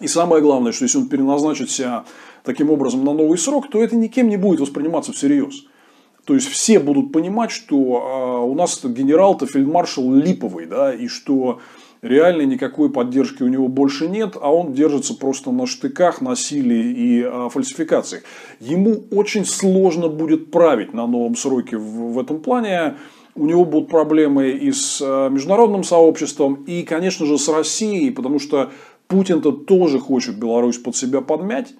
И 0.00 0.08
самое 0.08 0.40
главное, 0.40 0.72
что 0.72 0.84
если 0.84 0.96
он 0.96 1.10
переназначит 1.10 1.70
себя 1.70 2.06
таким 2.42 2.70
образом 2.70 3.04
на 3.04 3.12
новый 3.12 3.36
срок, 3.36 3.68
то 3.68 3.82
это 3.82 3.96
никем 3.96 4.30
не 4.30 4.38
будет 4.38 4.60
восприниматься 4.60 5.12
всерьез. 5.12 5.66
То 6.24 6.32
есть 6.32 6.48
все 6.48 6.78
будут 6.78 7.12
понимать, 7.12 7.50
что 7.50 7.76
а, 7.76 8.40
у 8.44 8.54
нас 8.54 8.82
генерал-то 8.82 9.44
фельдмаршал 9.44 10.10
липовый, 10.14 10.64
да, 10.64 10.94
и 10.94 11.06
что 11.06 11.60
реально 12.02 12.42
никакой 12.42 12.90
поддержки 12.90 13.42
у 13.42 13.48
него 13.48 13.68
больше 13.68 14.08
нет, 14.08 14.36
а 14.40 14.52
он 14.52 14.72
держится 14.72 15.14
просто 15.14 15.50
на 15.50 15.66
штыках, 15.66 16.20
насилии 16.20 16.92
и 16.92 17.22
а, 17.24 17.48
фальсификациях. 17.48 18.24
Ему 18.60 19.04
очень 19.10 19.44
сложно 19.44 20.08
будет 20.08 20.50
править 20.50 20.92
на 20.92 21.06
новом 21.06 21.36
сроке 21.36 21.76
в, 21.76 22.18
этом 22.18 22.40
плане. 22.40 22.96
У 23.34 23.46
него 23.46 23.64
будут 23.64 23.88
проблемы 23.88 24.50
и 24.50 24.72
с 24.72 25.00
а, 25.02 25.28
международным 25.28 25.84
сообществом, 25.84 26.64
и, 26.66 26.82
конечно 26.82 27.26
же, 27.26 27.38
с 27.38 27.48
Россией, 27.48 28.10
потому 28.10 28.38
что 28.38 28.70
Путин-то 29.08 29.52
тоже 29.52 29.98
хочет 29.98 30.38
Беларусь 30.38 30.78
под 30.78 30.96
себя 30.96 31.20
подмять. 31.20 31.74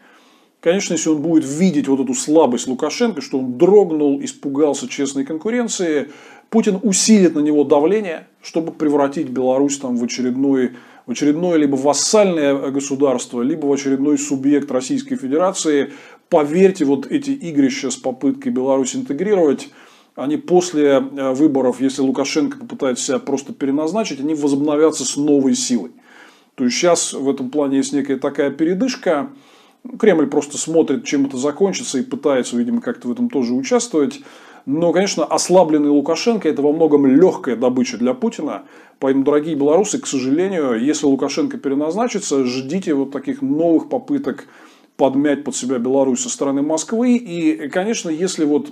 Конечно, 0.60 0.94
если 0.94 1.10
он 1.10 1.22
будет 1.22 1.44
видеть 1.44 1.86
вот 1.86 2.00
эту 2.00 2.14
слабость 2.14 2.66
Лукашенко, 2.66 3.20
что 3.20 3.38
он 3.38 3.58
дрогнул, 3.58 4.20
испугался 4.20 4.88
честной 4.88 5.24
конкуренции, 5.24 6.10
Путин 6.50 6.78
усилит 6.82 7.34
на 7.34 7.40
него 7.40 7.64
давление, 7.64 8.26
чтобы 8.42 8.72
превратить 8.72 9.28
Беларусь 9.28 9.78
там, 9.78 9.96
в, 9.96 10.04
очередной, 10.04 10.72
очередное 11.06 11.56
либо 11.56 11.76
вассальное 11.76 12.70
государство, 12.70 13.42
либо 13.42 13.66
в 13.66 13.72
очередной 13.72 14.18
субъект 14.18 14.70
Российской 14.70 15.16
Федерации. 15.16 15.92
Поверьте, 16.30 16.84
вот 16.84 17.06
эти 17.06 17.30
игрища 17.30 17.90
с 17.90 17.96
попыткой 17.96 18.52
Беларусь 18.52 18.96
интегрировать, 18.96 19.70
они 20.14 20.36
после 20.36 20.86
э, 20.86 21.32
выборов, 21.32 21.80
если 21.80 22.02
Лукашенко 22.02 22.58
попытается 22.58 23.04
себя 23.04 23.18
просто 23.18 23.52
переназначить, 23.52 24.20
они 24.20 24.34
возобновятся 24.34 25.04
с 25.04 25.16
новой 25.16 25.54
силой. 25.54 25.92
То 26.56 26.64
есть 26.64 26.76
сейчас 26.76 27.12
в 27.12 27.28
этом 27.30 27.50
плане 27.50 27.76
есть 27.76 27.92
некая 27.92 28.16
такая 28.16 28.50
передышка. 28.50 29.30
Кремль 29.98 30.26
просто 30.26 30.58
смотрит, 30.58 31.04
чем 31.04 31.26
это 31.26 31.36
закончится 31.36 31.98
и 31.98 32.02
пытается, 32.02 32.56
видимо, 32.56 32.80
как-то 32.80 33.06
в 33.06 33.12
этом 33.12 33.30
тоже 33.30 33.54
участвовать. 33.54 34.20
Но, 34.68 34.92
конечно, 34.92 35.24
ослабленный 35.24 35.88
Лукашенко– 35.88 36.46
это 36.50 36.60
во 36.60 36.74
многом 36.74 37.06
легкая 37.06 37.56
добыча 37.56 37.96
для 37.96 38.12
Путина. 38.12 38.64
Поэтому, 38.98 39.24
дорогие 39.24 39.54
белорусы, 39.54 39.98
к 39.98 40.06
сожалению, 40.06 40.78
если 40.78 41.06
Лукашенко 41.06 41.56
переназначится, 41.56 42.44
ждите 42.44 42.92
вот 42.92 43.10
таких 43.10 43.40
новых 43.40 43.88
попыток 43.88 44.46
подмять 44.98 45.42
под 45.42 45.56
себя 45.56 45.78
Беларусь 45.78 46.20
со 46.20 46.28
стороны 46.28 46.60
Москвы. 46.60 47.16
И, 47.16 47.70
конечно, 47.70 48.10
если 48.10 48.44
вот 48.44 48.70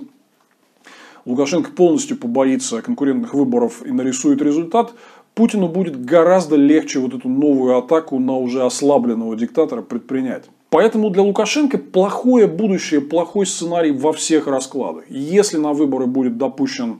Лукашенко 1.25 1.71
полностью 1.71 2.15
побоится 2.15 2.83
конкурентных 2.83 3.33
выборов 3.33 3.83
и 3.83 3.89
нарисует 3.89 4.39
результат, 4.43 4.93
Путину 5.33 5.67
будет 5.67 6.05
гораздо 6.05 6.57
легче 6.57 6.99
вот 6.99 7.15
эту 7.15 7.27
новую 7.27 7.75
атаку 7.75 8.19
на 8.19 8.37
уже 8.37 8.63
ослабленного 8.63 9.35
диктатора 9.35 9.81
предпринять. 9.81 10.43
Поэтому 10.69 11.09
для 11.09 11.23
Лукашенко 11.23 11.77
плохое 11.77 12.47
будущее, 12.47 12.99
плохой 12.99 13.45
сценарий 13.45 13.91
во 13.91 14.11
всех 14.11 14.47
раскладах. 14.47 15.09
Если 15.09 15.57
на 15.57 15.73
выборы 15.73 16.07
будет 16.07 16.37
допущен 16.37 16.99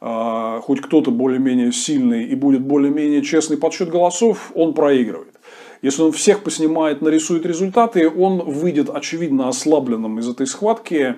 э, 0.00 0.60
хоть 0.62 0.80
кто-то 0.80 1.10
более-менее 1.10 1.72
сильный 1.72 2.24
и 2.24 2.34
будет 2.36 2.62
более-менее 2.62 3.22
честный 3.22 3.56
подсчет 3.56 3.90
голосов, 3.90 4.52
он 4.54 4.74
проигрывает. 4.74 5.34
Если 5.82 6.02
он 6.02 6.12
всех 6.12 6.42
поснимает, 6.42 7.00
нарисует 7.00 7.46
результаты, 7.46 8.08
он 8.08 8.44
выйдет 8.44 8.90
очевидно 8.90 9.48
ослабленным 9.48 10.18
из 10.18 10.28
этой 10.28 10.46
схватки 10.46 11.16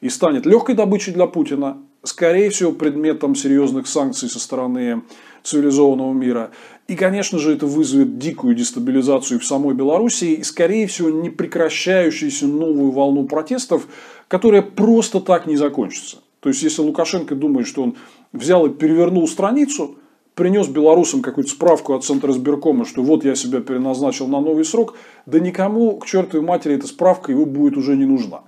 и 0.00 0.08
станет 0.08 0.46
легкой 0.46 0.76
добычей 0.76 1.12
для 1.12 1.26
Путина, 1.26 1.78
скорее 2.04 2.50
всего, 2.50 2.72
предметом 2.72 3.34
серьезных 3.34 3.86
санкций 3.86 4.28
со 4.28 4.38
стороны 4.38 5.02
цивилизованного 5.42 6.12
мира. 6.12 6.50
И, 6.86 6.96
конечно 6.96 7.38
же, 7.38 7.52
это 7.52 7.66
вызовет 7.66 8.18
дикую 8.18 8.54
дестабилизацию 8.54 9.40
в 9.40 9.44
самой 9.44 9.74
Белоруссии 9.74 10.34
и, 10.34 10.42
скорее 10.42 10.86
всего, 10.86 11.10
непрекращающуюся 11.10 12.46
новую 12.46 12.90
волну 12.90 13.24
протестов, 13.24 13.86
которая 14.28 14.62
просто 14.62 15.20
так 15.20 15.46
не 15.46 15.56
закончится. 15.56 16.18
То 16.40 16.50
есть, 16.50 16.62
если 16.62 16.82
Лукашенко 16.82 17.34
думает, 17.34 17.66
что 17.66 17.82
он 17.82 17.96
взял 18.32 18.66
и 18.66 18.70
перевернул 18.70 19.26
страницу, 19.26 19.96
принес 20.34 20.68
белорусам 20.68 21.22
какую-то 21.22 21.50
справку 21.50 21.94
от 21.94 22.04
Центра 22.04 22.32
избиркома, 22.32 22.84
что 22.84 23.02
вот 23.02 23.24
я 23.24 23.34
себя 23.34 23.60
переназначил 23.60 24.26
на 24.26 24.40
новый 24.40 24.64
срок, 24.64 24.96
да 25.26 25.38
никому 25.38 25.96
к 25.96 26.06
чертовой 26.06 26.46
матери 26.46 26.74
эта 26.74 26.86
справка 26.86 27.32
его 27.32 27.46
будет 27.46 27.76
уже 27.76 27.96
не 27.96 28.04
нужна. 28.04 28.42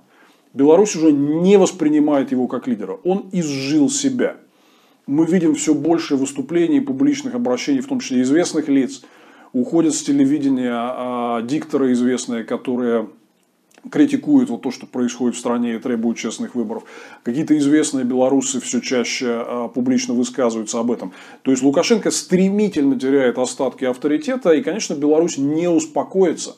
Беларусь 0.57 0.95
уже 0.95 1.11
не 1.11 1.57
воспринимает 1.57 2.31
его 2.31 2.47
как 2.47 2.67
лидера. 2.67 2.97
Он 3.03 3.29
изжил 3.31 3.89
себя 3.89 4.37
мы 5.07 5.25
видим 5.25 5.55
все 5.55 5.73
больше 5.73 6.17
выступлений, 6.17 6.81
публичных 6.81 7.33
обращений, 7.33 7.79
в 7.79 7.87
том 7.87 8.01
числе 8.01 8.21
известных 8.21 8.67
лиц. 8.67 9.03
Уходят 9.53 9.95
с 9.95 10.03
телевидения 10.03 10.73
а, 10.73 11.41
дикторы 11.41 11.93
известные, 11.93 12.43
которые 12.43 13.07
критикуют 13.89 14.49
вот 14.49 14.63
то, 14.63 14.71
что 14.71 14.85
происходит 14.85 15.37
в 15.37 15.39
стране 15.39 15.75
и 15.75 15.79
требуют 15.79 16.17
честных 16.17 16.55
выборов. 16.55 16.83
Какие-то 17.23 17.57
известные 17.57 18.03
белорусы 18.03 18.59
все 18.59 18.81
чаще 18.81 19.27
а, 19.29 19.67
публично 19.69 20.13
высказываются 20.13 20.79
об 20.79 20.91
этом. 20.91 21.13
То 21.43 21.51
есть 21.51 21.63
Лукашенко 21.63 22.11
стремительно 22.11 22.99
теряет 22.99 23.37
остатки 23.37 23.85
авторитета, 23.85 24.51
и, 24.51 24.61
конечно, 24.61 24.93
Беларусь 24.93 25.37
не 25.37 25.69
успокоится, 25.69 26.57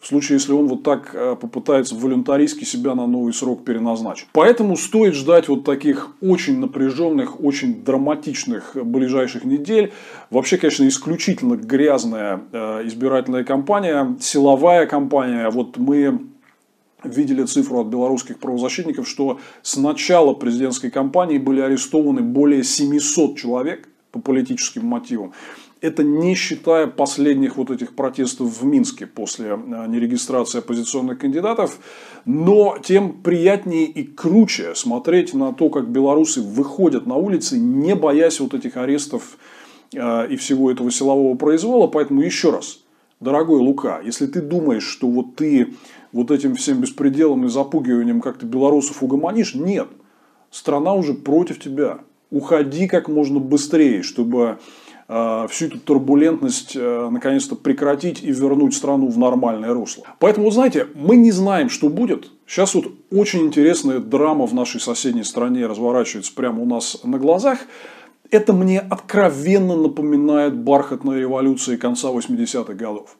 в 0.00 0.06
случае, 0.06 0.36
если 0.36 0.52
он 0.52 0.68
вот 0.68 0.82
так 0.82 1.10
э, 1.14 1.36
попытается 1.40 1.94
волюнтаристски 1.94 2.64
себя 2.64 2.94
на 2.94 3.06
новый 3.06 3.32
срок 3.32 3.64
переназначить. 3.64 4.28
Поэтому 4.32 4.76
стоит 4.76 5.14
ждать 5.14 5.48
вот 5.48 5.64
таких 5.64 6.10
очень 6.20 6.60
напряженных, 6.60 7.42
очень 7.42 7.82
драматичных 7.82 8.76
ближайших 8.76 9.44
недель. 9.44 9.92
Вообще, 10.30 10.58
конечно, 10.58 10.86
исключительно 10.86 11.56
грязная 11.56 12.42
э, 12.52 12.86
избирательная 12.86 13.44
кампания, 13.44 14.16
силовая 14.20 14.86
кампания. 14.86 15.50
Вот 15.50 15.76
мы 15.76 16.20
видели 17.02 17.44
цифру 17.44 17.80
от 17.80 17.88
белорусских 17.88 18.38
правозащитников, 18.38 19.08
что 19.08 19.40
с 19.62 19.76
начала 19.76 20.34
президентской 20.34 20.90
кампании 20.90 21.38
были 21.38 21.60
арестованы 21.60 22.20
более 22.22 22.64
700 22.64 23.36
человек 23.36 23.88
по 24.12 24.20
политическим 24.20 24.86
мотивам. 24.86 25.32
Это 25.82 26.02
не 26.02 26.34
считая 26.34 26.86
последних 26.86 27.56
вот 27.56 27.70
этих 27.70 27.94
протестов 27.94 28.60
в 28.60 28.64
Минске 28.64 29.06
после 29.06 29.50
э, 29.50 29.86
нерегистрации 29.88 30.58
оппозиционных 30.58 31.18
кандидатов. 31.18 31.78
Но 32.24 32.78
тем 32.82 33.20
приятнее 33.20 33.84
и 33.84 34.04
круче 34.04 34.74
смотреть 34.74 35.34
на 35.34 35.52
то, 35.52 35.68
как 35.68 35.88
белорусы 35.88 36.40
выходят 36.40 37.06
на 37.06 37.16
улицы, 37.16 37.58
не 37.58 37.94
боясь 37.94 38.40
вот 38.40 38.54
этих 38.54 38.78
арестов 38.78 39.36
э, 39.92 40.28
и 40.28 40.36
всего 40.36 40.70
этого 40.70 40.90
силового 40.90 41.36
произвола. 41.36 41.88
Поэтому 41.88 42.22
еще 42.22 42.52
раз, 42.52 42.80
дорогой 43.20 43.60
Лука, 43.60 44.00
если 44.02 44.26
ты 44.26 44.40
думаешь, 44.40 44.86
что 44.86 45.06
вот 45.08 45.36
ты 45.36 45.74
вот 46.10 46.30
этим 46.30 46.54
всем 46.54 46.80
беспределом 46.80 47.44
и 47.44 47.48
запугиванием 47.50 48.22
как-то 48.22 48.46
белорусов 48.46 49.02
угомонишь, 49.02 49.54
нет. 49.54 49.88
Страна 50.50 50.94
уже 50.94 51.12
против 51.12 51.58
тебя. 51.58 51.98
Уходи 52.30 52.88
как 52.88 53.08
можно 53.08 53.40
быстрее, 53.40 54.02
чтобы 54.02 54.58
всю 55.08 55.66
эту 55.66 55.78
турбулентность 55.78 56.74
э, 56.74 57.08
наконец-то 57.10 57.54
прекратить 57.54 58.24
и 58.24 58.32
вернуть 58.32 58.74
страну 58.74 59.06
в 59.08 59.16
нормальное 59.18 59.72
русло. 59.72 60.04
Поэтому, 60.18 60.50
знаете, 60.50 60.88
мы 60.94 61.16
не 61.16 61.30
знаем, 61.30 61.70
что 61.70 61.88
будет. 61.88 62.30
Сейчас 62.46 62.74
вот 62.74 62.86
очень 63.12 63.46
интересная 63.46 64.00
драма 64.00 64.46
в 64.46 64.54
нашей 64.54 64.80
соседней 64.80 65.22
стране 65.22 65.66
разворачивается 65.66 66.34
прямо 66.34 66.62
у 66.62 66.66
нас 66.66 67.00
на 67.04 67.18
глазах. 67.18 67.60
Это 68.32 68.52
мне 68.52 68.80
откровенно 68.80 69.76
напоминает 69.76 70.56
бархатные 70.56 71.20
революции 71.20 71.76
конца 71.76 72.08
80-х 72.08 72.74
годов 72.74 73.16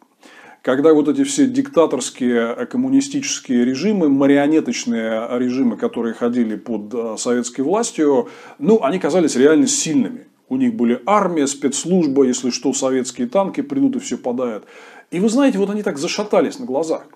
когда 0.62 0.93
вот 0.93 1.07
эти 1.07 1.23
все 1.23 1.47
диктаторские 1.47 2.57
э, 2.57 2.66
коммунистические 2.66 3.64
режимы, 3.64 4.09
марионеточные 4.09 5.28
режимы, 5.38 5.76
которые 5.76 6.12
ходили 6.12 6.57
под 6.57 7.21
советской 7.21 7.61
властью, 7.61 8.28
ну, 8.59 8.83
они 8.83 8.99
казались 8.99 9.37
реально 9.37 9.69
сильными. 9.69 10.26
У 10.49 10.57
них 10.57 10.75
были 10.75 11.03
армия, 11.07 11.47
спецслужба, 11.47 12.25
если 12.25 12.50
что, 12.50 12.73
советские 12.73 13.26
танки 13.26 13.62
придут 13.62 13.97
и 13.97 13.99
все 13.99 14.17
подают. 14.17 14.65
И 15.11 15.19
вы 15.19 15.29
знаете, 15.29 15.59
вот 15.59 15.71
они 15.71 15.83
так 15.83 15.99
зашатались 15.99 16.59
на 16.59 16.67
глазах. 16.67 17.07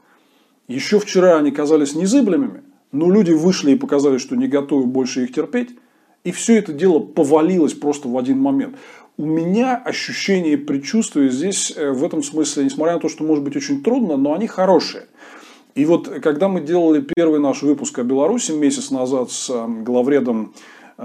Еще 0.69 0.99
вчера 0.99 1.37
они 1.37 1.51
казались 1.51 1.95
незыблемыми, 1.95 2.63
но 2.93 3.11
люди 3.11 3.33
вышли 3.33 3.73
и 3.73 3.77
показали, 3.77 4.19
что 4.19 4.37
не 4.37 4.49
готовы 4.49 4.87
больше 4.87 5.25
их 5.25 5.33
терпеть. 5.33 5.71
И 6.23 6.33
все 6.33 6.59
это 6.59 6.73
дело 6.73 6.99
повалилось 6.99 7.73
просто 7.73 8.09
в 8.09 8.19
один 8.19 8.39
момент. 8.39 8.77
У 9.17 9.25
меня 9.25 9.77
ощущение 9.77 10.55
и 10.55 10.57
здесь 11.31 11.73
э, 11.77 11.91
в 11.91 12.05
этом 12.05 12.23
смысле, 12.23 12.65
несмотря 12.65 12.95
на 12.95 13.01
то, 13.01 13.09
что 13.09 13.25
может 13.25 13.43
быть 13.45 13.57
очень 13.57 13.83
трудно, 13.83 14.17
но 14.17 14.35
они 14.35 14.47
хорошие. 14.47 15.07
И 15.75 15.85
вот 15.85 16.09
когда 16.23 16.49
мы 16.49 16.61
делали 16.61 17.01
первый 17.01 17.41
наш 17.41 17.63
выпуск 17.63 17.99
о 17.99 18.03
Беларуси 18.03 18.53
месяц 18.53 18.91
назад 18.91 19.31
с 19.31 19.51
э, 19.51 19.67
главредом 19.83 20.53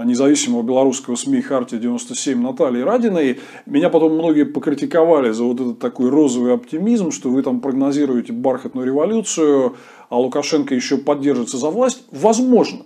независимого 0.04 0.62
белорусского 0.62 1.16
СМИ 1.16 1.40
«Хартия-97» 1.40 2.36
Натальи 2.36 2.82
Радиной. 2.82 3.40
Меня 3.64 3.88
потом 3.88 4.14
многие 4.14 4.44
покритиковали 4.44 5.30
за 5.30 5.44
вот 5.44 5.60
этот 5.60 5.78
такой 5.78 6.10
розовый 6.10 6.52
оптимизм, 6.52 7.10
что 7.10 7.30
вы 7.30 7.42
там 7.42 7.60
прогнозируете 7.60 8.32
бархатную 8.32 8.86
революцию, 8.86 9.76
а 10.08 10.20
Лукашенко 10.20 10.74
еще 10.74 10.98
поддержится 10.98 11.56
за 11.56 11.70
власть. 11.70 12.04
Возможно. 12.10 12.80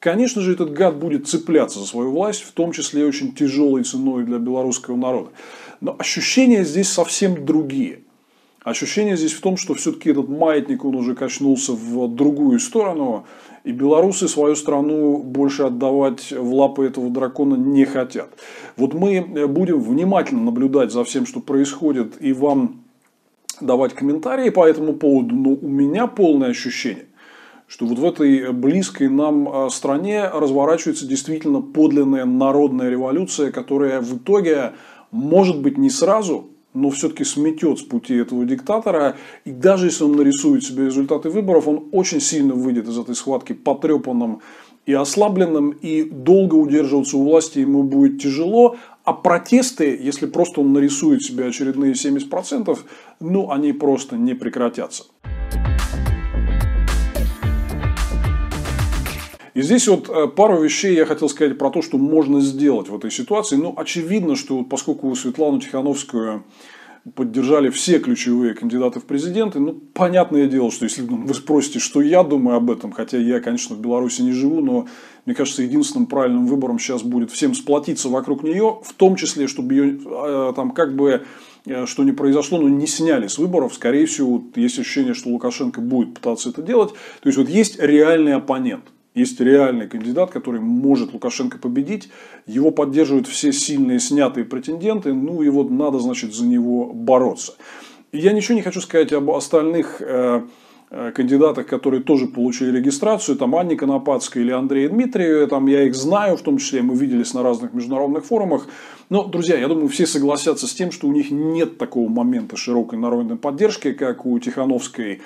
Конечно 0.00 0.42
же, 0.42 0.52
этот 0.52 0.72
гад 0.72 0.96
будет 0.96 1.26
цепляться 1.26 1.80
за 1.80 1.86
свою 1.86 2.12
власть, 2.12 2.42
в 2.42 2.52
том 2.52 2.70
числе 2.70 3.04
очень 3.04 3.32
тяжелой 3.32 3.82
ценой 3.82 4.24
для 4.24 4.38
белорусского 4.38 4.96
народа. 4.96 5.30
Но 5.80 5.96
ощущения 5.98 6.64
здесь 6.64 6.88
совсем 6.88 7.44
другие. 7.44 8.00
Ощущение 8.62 9.16
здесь 9.16 9.32
в 9.32 9.40
том, 9.40 9.56
что 9.56 9.74
все-таки 9.74 10.10
этот 10.10 10.28
маятник, 10.28 10.84
он 10.84 10.94
уже 10.94 11.14
качнулся 11.14 11.72
в 11.72 12.14
другую 12.14 12.60
сторону, 12.60 13.24
и 13.64 13.72
белорусы 13.72 14.28
свою 14.28 14.56
страну 14.56 15.18
больше 15.18 15.64
отдавать 15.64 16.32
в 16.32 16.54
лапы 16.54 16.86
этого 16.86 17.10
дракона 17.10 17.54
не 17.54 17.84
хотят. 17.84 18.30
Вот 18.76 18.94
мы 18.94 19.20
будем 19.48 19.80
внимательно 19.80 20.42
наблюдать 20.42 20.92
за 20.92 21.04
всем, 21.04 21.26
что 21.26 21.40
происходит, 21.40 22.16
и 22.20 22.32
вам 22.32 22.84
давать 23.60 23.94
комментарии 23.94 24.50
по 24.50 24.66
этому 24.66 24.94
поводу, 24.94 25.34
но 25.34 25.50
у 25.50 25.68
меня 25.68 26.06
полное 26.06 26.50
ощущение, 26.50 27.06
что 27.66 27.86
вот 27.86 27.98
в 27.98 28.04
этой 28.04 28.52
близкой 28.52 29.08
нам 29.08 29.48
а, 29.48 29.70
стране 29.70 30.28
разворачивается 30.28 31.06
действительно 31.06 31.60
подлинная 31.60 32.24
народная 32.24 32.88
революция, 32.88 33.50
которая 33.50 34.00
в 34.00 34.18
итоге, 34.18 34.72
может 35.10 35.60
быть, 35.60 35.76
не 35.76 35.90
сразу, 35.90 36.50
но 36.74 36.90
все-таки 36.90 37.24
сметет 37.24 37.78
с 37.78 37.82
пути 37.82 38.14
этого 38.14 38.44
диктатора. 38.44 39.16
И 39.44 39.50
даже 39.50 39.86
если 39.86 40.04
он 40.04 40.12
нарисует 40.12 40.64
себе 40.64 40.86
результаты 40.86 41.30
выборов, 41.30 41.66
он 41.68 41.88
очень 41.92 42.20
сильно 42.20 42.54
выйдет 42.54 42.88
из 42.88 42.98
этой 42.98 43.14
схватки 43.14 43.52
потрепанным 43.52 44.40
и 44.86 44.92
ослабленным, 44.94 45.70
и 45.70 46.02
долго 46.02 46.54
удерживаться 46.54 47.18
у 47.18 47.24
власти 47.24 47.58
ему 47.58 47.82
будет 47.82 48.22
тяжело. 48.22 48.76
А 49.04 49.12
протесты, 49.12 49.98
если 50.00 50.26
просто 50.26 50.60
он 50.60 50.72
нарисует 50.72 51.22
себе 51.22 51.46
очередные 51.46 51.92
70%, 51.92 52.78
ну, 53.20 53.50
они 53.50 53.72
просто 53.72 54.16
не 54.16 54.34
прекратятся. 54.34 55.04
И 59.58 59.62
здесь 59.62 59.88
вот 59.88 60.08
э, 60.08 60.28
пару 60.28 60.62
вещей 60.62 60.94
я 60.94 61.04
хотел 61.04 61.28
сказать 61.28 61.58
про 61.58 61.70
то, 61.70 61.82
что 61.82 61.98
можно 61.98 62.40
сделать 62.40 62.88
в 62.88 62.94
этой 62.94 63.10
ситуации. 63.10 63.56
Ну, 63.56 63.74
очевидно, 63.76 64.36
что 64.36 64.62
поскольку 64.62 65.12
Светлану 65.16 65.58
Тихановскую 65.58 66.44
поддержали 67.16 67.68
все 67.70 67.98
ключевые 67.98 68.54
кандидаты 68.54 69.00
в 69.00 69.04
президенты. 69.04 69.58
Ну, 69.58 69.72
понятное 69.72 70.46
дело, 70.46 70.70
что 70.70 70.84
если 70.84 71.02
вы 71.02 71.34
спросите, 71.34 71.80
что 71.80 72.00
я 72.00 72.22
думаю 72.22 72.56
об 72.56 72.70
этом, 72.70 72.92
хотя 72.92 73.18
я, 73.18 73.40
конечно, 73.40 73.74
в 73.74 73.80
Беларуси 73.80 74.22
не 74.22 74.30
живу, 74.30 74.60
но 74.60 74.86
мне 75.26 75.34
кажется, 75.34 75.64
единственным 75.64 76.06
правильным 76.06 76.46
выбором 76.46 76.78
сейчас 76.78 77.02
будет 77.02 77.32
всем 77.32 77.52
сплотиться 77.52 78.08
вокруг 78.08 78.44
нее, 78.44 78.78
в 78.84 78.92
том 78.92 79.16
числе, 79.16 79.48
чтобы 79.48 79.74
ее 79.74 79.98
э, 80.06 80.52
там 80.54 80.70
как 80.70 80.94
бы 80.94 81.24
э, 81.66 81.84
что 81.86 82.04
не 82.04 82.12
произошло, 82.12 82.60
но 82.60 82.68
не 82.68 82.86
сняли 82.86 83.26
с 83.26 83.38
выборов. 83.38 83.74
Скорее 83.74 84.06
всего, 84.06 84.40
есть 84.54 84.78
ощущение, 84.78 85.14
что 85.14 85.30
Лукашенко 85.30 85.80
будет 85.80 86.14
пытаться 86.14 86.50
это 86.50 86.62
делать. 86.62 86.90
То 87.22 87.28
есть, 87.28 87.38
вот 87.38 87.48
есть 87.48 87.80
реальный 87.80 88.34
оппонент 88.34 88.84
есть 89.18 89.40
реальный 89.40 89.88
кандидат, 89.88 90.30
который 90.30 90.60
может 90.60 91.12
Лукашенко 91.12 91.58
победить. 91.58 92.08
Его 92.46 92.70
поддерживают 92.70 93.26
все 93.26 93.52
сильные 93.52 93.98
снятые 93.98 94.44
претенденты. 94.44 95.12
Ну 95.12 95.42
и 95.42 95.48
вот 95.48 95.70
надо, 95.70 95.98
значит, 95.98 96.34
за 96.34 96.46
него 96.46 96.92
бороться. 96.92 97.54
Я 98.12 98.32
ничего 98.32 98.54
не 98.54 98.62
хочу 98.62 98.80
сказать 98.80 99.12
об 99.12 99.30
остальных 99.30 100.00
э, 100.00 100.42
э, 100.90 101.12
кандидатах, 101.14 101.66
которые 101.66 102.02
тоже 102.02 102.26
получили 102.26 102.78
регистрацию, 102.78 103.36
там 103.36 103.54
Анне 103.54 103.76
Конопадской 103.76 104.40
или 104.40 104.50
Андрея 104.50 104.88
Дмитриеве, 104.88 105.46
там 105.46 105.66
я 105.66 105.82
их 105.82 105.94
знаю, 105.94 106.38
в 106.38 106.42
том 106.42 106.56
числе 106.56 106.80
мы 106.80 106.96
виделись 106.96 107.34
на 107.34 107.42
разных 107.42 107.74
международных 107.74 108.24
форумах. 108.24 108.66
Но, 109.10 109.24
друзья, 109.24 109.58
я 109.58 109.68
думаю, 109.68 109.88
все 109.88 110.06
согласятся 110.06 110.66
с 110.66 110.72
тем, 110.72 110.90
что 110.90 111.06
у 111.06 111.12
них 111.12 111.30
нет 111.30 111.76
такого 111.76 112.08
момента 112.08 112.56
широкой 112.56 112.98
народной 112.98 113.36
поддержки, 113.36 113.92
как 113.92 114.24
у 114.24 114.38
Тихановской 114.38 115.20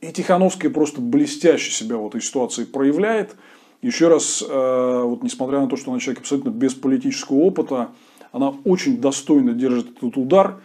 и 0.00 0.12
Тихановская 0.12 0.70
просто 0.70 1.00
блестяще 1.00 1.70
себя 1.70 1.96
в 1.96 2.06
этой 2.06 2.20
ситуации 2.20 2.64
проявляет. 2.64 3.36
Еще 3.82 4.08
раз, 4.08 4.42
э, 4.46 5.02
вот 5.04 5.22
несмотря 5.22 5.60
на 5.60 5.68
то, 5.68 5.76
что 5.76 5.90
она 5.90 6.00
человек 6.00 6.20
абсолютно 6.20 6.50
без 6.50 6.74
политического 6.74 7.36
опыта, 7.36 7.90
она 8.32 8.54
очень 8.64 8.98
достойно 8.98 9.52
держит 9.52 9.96
этот 9.96 10.16
удар. 10.16 10.60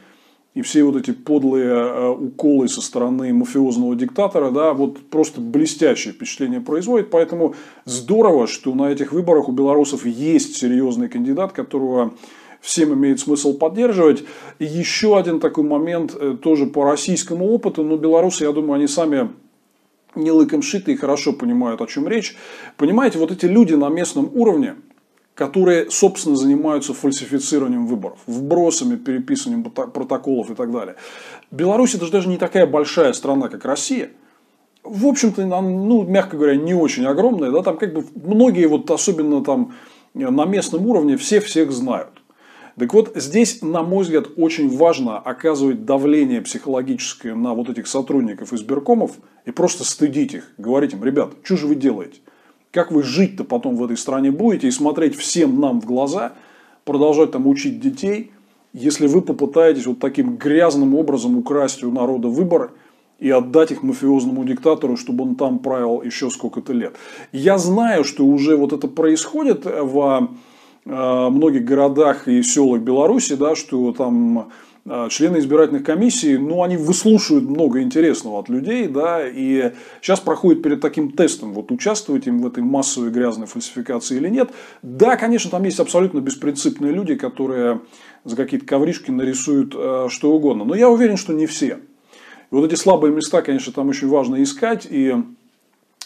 И 0.55 0.61
все 0.61 0.83
вот 0.83 0.95
эти 0.95 1.11
подлые 1.11 1.69
э, 1.69 2.09
уколы 2.09 2.67
со 2.67 2.81
стороны 2.81 3.31
мафиозного 3.33 3.95
диктатора, 3.95 4.51
да, 4.51 4.73
вот 4.73 4.99
просто 5.09 5.39
блестящее 5.41 6.13
впечатление 6.13 6.59
производит. 6.59 7.11
Поэтому 7.11 7.55
здорово, 7.85 8.47
что 8.47 8.73
на 8.73 8.91
этих 8.91 9.11
выборах 9.11 9.47
у 9.47 9.51
белорусов 9.51 10.05
есть 10.05 10.55
серьезный 10.55 11.07
кандидат, 11.07 11.53
которого 11.53 12.13
всем 12.61 12.93
имеет 12.93 13.19
смысл 13.19 13.57
поддерживать. 13.57 14.23
И 14.59 14.65
еще 14.65 15.17
один 15.17 15.39
такой 15.39 15.63
момент, 15.63 16.15
э, 16.19 16.37
тоже 16.41 16.65
по 16.65 16.83
российскому 16.83 17.51
опыту, 17.51 17.83
но 17.83 17.97
белорусы, 17.97 18.43
я 18.43 18.51
думаю, 18.51 18.73
они 18.73 18.87
сами 18.87 19.29
не 20.15 20.31
лыком 20.31 20.61
шиты 20.61 20.93
и 20.93 20.95
хорошо 20.95 21.33
понимают, 21.33 21.81
о 21.81 21.87
чем 21.87 22.07
речь. 22.07 22.35
Понимаете, 22.77 23.19
вот 23.19 23.31
эти 23.31 23.45
люди 23.45 23.73
на 23.73 23.89
местном 23.89 24.31
уровне, 24.33 24.75
которые, 25.35 25.89
собственно, 25.89 26.35
занимаются 26.35 26.93
фальсифицированием 26.93 27.87
выборов, 27.87 28.19
вбросами, 28.27 28.97
переписыванием 28.97 29.63
протоколов 29.63 30.51
и 30.51 30.55
так 30.55 30.71
далее. 30.71 30.95
Беларусь 31.51 31.95
это 31.95 32.05
же 32.05 32.11
даже 32.11 32.27
не 32.27 32.37
такая 32.37 32.67
большая 32.67 33.13
страна, 33.13 33.47
как 33.47 33.63
Россия. 33.65 34.09
В 34.83 35.05
общем-то, 35.05 35.45
ну, 35.45 36.03
мягко 36.03 36.35
говоря, 36.35 36.55
не 36.55 36.73
очень 36.73 37.05
огромная. 37.05 37.51
Да, 37.51 37.61
там 37.61 37.77
как 37.77 37.93
бы 37.93 38.03
многие, 38.15 38.67
вот 38.67 38.89
особенно 38.89 39.43
там 39.43 39.73
на 40.13 40.45
местном 40.45 40.85
уровне, 40.87 41.15
все 41.15 41.39
всех 41.39 41.71
знают. 41.71 42.18
Так 42.79 42.93
вот, 42.93 43.11
здесь, 43.15 43.61
на 43.61 43.83
мой 43.83 44.03
взгляд, 44.03 44.27
очень 44.37 44.69
важно 44.69 45.17
оказывать 45.17 45.83
давление 45.83 46.41
психологическое 46.41 47.35
на 47.35 47.53
вот 47.53 47.69
этих 47.69 47.87
сотрудников 47.87 48.53
избиркомов 48.53 49.11
и 49.45 49.51
просто 49.51 49.83
стыдить 49.83 50.33
их, 50.33 50.53
говорить 50.57 50.93
им, 50.93 51.03
ребят, 51.03 51.31
что 51.43 51.57
же 51.57 51.67
вы 51.67 51.75
делаете? 51.75 52.21
Как 52.71 52.91
вы 52.91 53.03
жить-то 53.03 53.43
потом 53.43 53.75
в 53.75 53.83
этой 53.83 53.97
стране 53.97 54.31
будете 54.31 54.69
и 54.69 54.71
смотреть 54.71 55.15
всем 55.15 55.59
нам 55.59 55.81
в 55.81 55.85
глаза, 55.85 56.33
продолжать 56.85 57.31
там 57.31 57.47
учить 57.47 57.81
детей, 57.81 58.31
если 58.71 59.07
вы 59.07 59.21
попытаетесь 59.23 59.85
вот 59.85 59.99
таким 59.99 60.37
грязным 60.37 60.95
образом 60.95 61.37
украсть 61.37 61.83
у 61.83 61.91
народа 61.91 62.29
выборы 62.29 62.71
и 63.19 63.29
отдать 63.29 63.71
их 63.71 63.83
мафиозному 63.83 64.45
диктатору, 64.45 64.95
чтобы 64.95 65.25
он 65.25 65.35
там 65.35 65.59
правил 65.59 66.01
еще 66.01 66.29
сколько-то 66.29 66.71
лет. 66.71 66.95
Я 67.33 67.57
знаю, 67.57 68.05
что 68.05 68.25
уже 68.25 68.55
вот 68.55 68.71
это 68.71 68.87
происходит 68.87 69.65
в 69.65 70.29
э, 70.31 70.35
многих 70.89 71.65
городах 71.65 72.27
и 72.27 72.41
селах 72.41 72.81
Беларуси, 72.81 73.35
да, 73.35 73.55
что 73.55 73.91
там 73.91 74.49
Э, 74.91 75.07
члены 75.11 75.37
избирательных 75.37 75.83
комиссий, 75.83 76.37
ну, 76.37 76.63
они 76.63 76.75
выслушивают 76.75 77.47
много 77.47 77.81
интересного 77.81 78.39
от 78.39 78.49
людей, 78.49 78.87
да, 78.87 79.21
и 79.27 79.73
сейчас 80.01 80.19
проходит 80.19 80.63
перед 80.63 80.81
таким 80.81 81.11
тестом, 81.11 81.53
вот 81.53 81.71
участвовать 81.71 82.25
им 82.25 82.41
в 82.41 82.47
этой 82.47 82.63
массовой 82.63 83.11
грязной 83.11 83.45
фальсификации 83.45 84.17
или 84.17 84.29
нет. 84.29 84.49
Да, 84.81 85.15
конечно, 85.15 85.51
там 85.51 85.63
есть 85.63 85.79
абсолютно 85.79 86.21
беспринципные 86.21 86.91
люди, 86.91 87.13
которые 87.13 87.81
за 88.23 88.35
какие-то 88.35 88.65
ковришки 88.65 89.11
нарисуют 89.11 89.75
э, 89.77 90.07
что 90.09 90.31
угодно, 90.31 90.63
но 90.63 90.73
я 90.73 90.89
уверен, 90.89 91.17
что 91.17 91.33
не 91.33 91.45
все. 91.45 91.79
И 92.51 92.55
вот 92.55 92.65
эти 92.65 92.79
слабые 92.79 93.13
места, 93.13 93.43
конечно, 93.43 93.71
там 93.71 93.89
очень 93.89 94.07
важно 94.07 94.41
искать 94.41 94.87
и 94.89 95.15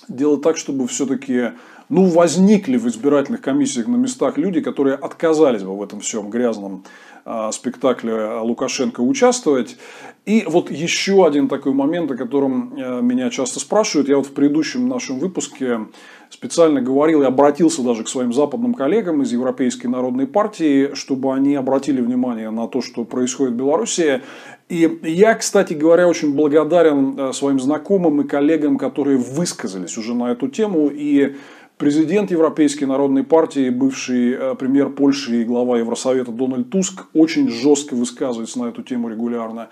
делать 0.08 0.42
так, 0.42 0.58
чтобы 0.58 0.88
все-таки 0.88 1.52
ну, 1.90 2.06
возникли 2.06 2.78
в 2.78 2.88
избирательных 2.88 3.42
комиссиях 3.42 3.88
на 3.88 3.96
местах 3.96 4.38
люди, 4.38 4.62
которые 4.62 4.96
отказались 4.96 5.64
бы 5.64 5.78
в 5.78 5.84
этом 5.84 6.00
всем 6.00 6.30
грязном 6.30 6.86
э, 7.26 7.50
спектакле 7.52 8.40
Лукашенко 8.40 9.02
участвовать. 9.02 9.78
И 10.26 10.46
вот 10.48 10.72
еще 10.72 11.26
один 11.28 11.50
такой 11.50 11.74
момент, 11.74 12.10
о 12.12 12.18
котором 12.18 12.74
э, 12.76 13.02
меня 13.02 13.30
часто 13.30 13.60
спрашивают. 13.60 14.10
Я 14.10 14.18
вот 14.18 14.28
в 14.28 14.34
предыдущем 14.34 14.88
нашем 14.88 15.20
выпуске 15.20 15.82
специально 16.30 16.82
говорил 16.82 17.22
и 17.22 17.26
обратился 17.26 17.84
даже 17.84 18.04
к 18.04 18.10
своим 18.10 18.34
западным 18.34 18.74
коллегам 18.74 19.22
из 19.22 19.32
Европейской 19.32 19.88
народной 19.88 20.26
партии, 20.26 20.96
чтобы 20.96 21.34
они 21.34 21.56
обратили 21.56 22.02
внимание 22.02 22.50
на 22.50 22.68
то, 22.68 22.82
что 22.82 23.04
происходит 23.04 23.54
в 23.54 23.58
Беларуси. 23.58 24.22
И 24.70 25.00
я, 25.04 25.36
кстати 25.36 25.74
говоря, 25.74 26.08
очень 26.08 26.34
благодарен 26.34 27.20
э, 27.20 27.34
своим 27.34 27.60
знакомым 27.60 28.22
и 28.22 28.28
коллегам, 28.28 28.78
которые 28.78 29.18
высказались 29.18 29.98
уже 29.98 30.14
на 30.16 30.32
эту 30.32 30.48
тему 30.48 30.90
и 30.92 31.36
Президент 31.76 32.30
Европейской 32.30 32.86
народной 32.86 33.24
партии, 33.24 33.70
бывший 33.70 34.34
э, 34.34 34.56
премьер 34.56 34.90
Польши 34.90 35.42
и 35.42 35.44
глава 35.44 35.80
Евросовета 35.80 36.32
Дональд 36.32 36.70
Туск 36.70 37.08
очень 37.14 37.50
жестко 37.50 37.96
высказывается 37.96 38.60
на 38.60 38.66
эту 38.70 38.84
тему 38.84 39.10
регулярно. 39.10 39.70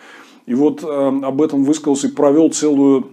И 0.47 0.55
вот 0.55 0.83
э, 0.83 0.87
об 0.87 1.41
этом 1.41 1.63
высказался 1.63 2.07
и 2.07 2.11
провел 2.11 2.49
целую 2.49 3.11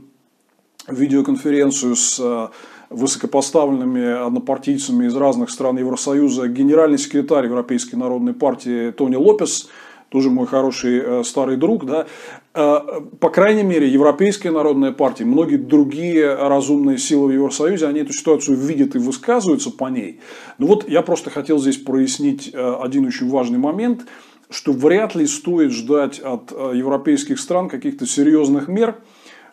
видеоконференцию 0.88 1.94
с 1.94 2.50
высокопоставленными 2.88 4.26
однопартийцами 4.26 5.06
из 5.06 5.14
разных 5.14 5.50
стран 5.50 5.78
Евросоюза 5.78 6.48
генеральный 6.48 6.98
секретарь 6.98 7.44
Европейской 7.44 7.96
народной 7.96 8.32
партии 8.32 8.90
Тони 8.90 9.16
Лопес– 9.16 9.68
тоже 10.08 10.30
мой 10.30 10.46
хороший 10.46 11.00
э, 11.00 11.24
старый 11.24 11.56
друг, 11.56 11.84
да, 11.84 12.06
э, 12.54 12.78
по 13.20 13.30
крайней 13.30 13.62
мере, 13.62 13.88
Европейская 13.88 14.50
народная 14.50 14.92
партия, 14.92 15.24
многие 15.24 15.56
другие 15.56 16.34
разумные 16.34 16.98
силы 16.98 17.28
в 17.28 17.34
Евросоюзе, 17.34 17.86
они 17.86 18.00
эту 18.00 18.12
ситуацию 18.12 18.56
видят 18.56 18.94
и 18.94 18.98
высказываются 18.98 19.70
по 19.70 19.88
ней. 19.88 20.20
Ну 20.58 20.66
вот 20.66 20.88
я 20.88 21.02
просто 21.02 21.30
хотел 21.30 21.58
здесь 21.58 21.76
прояснить 21.76 22.50
э, 22.52 22.76
один 22.80 23.06
очень 23.06 23.28
важный 23.28 23.58
момент, 23.58 24.06
что 24.50 24.72
вряд 24.72 25.14
ли 25.14 25.26
стоит 25.26 25.72
ждать 25.72 26.20
от 26.20 26.52
европейских 26.52 27.38
стран 27.38 27.68
каких-то 27.68 28.06
серьезных 28.06 28.66
мер 28.66 28.96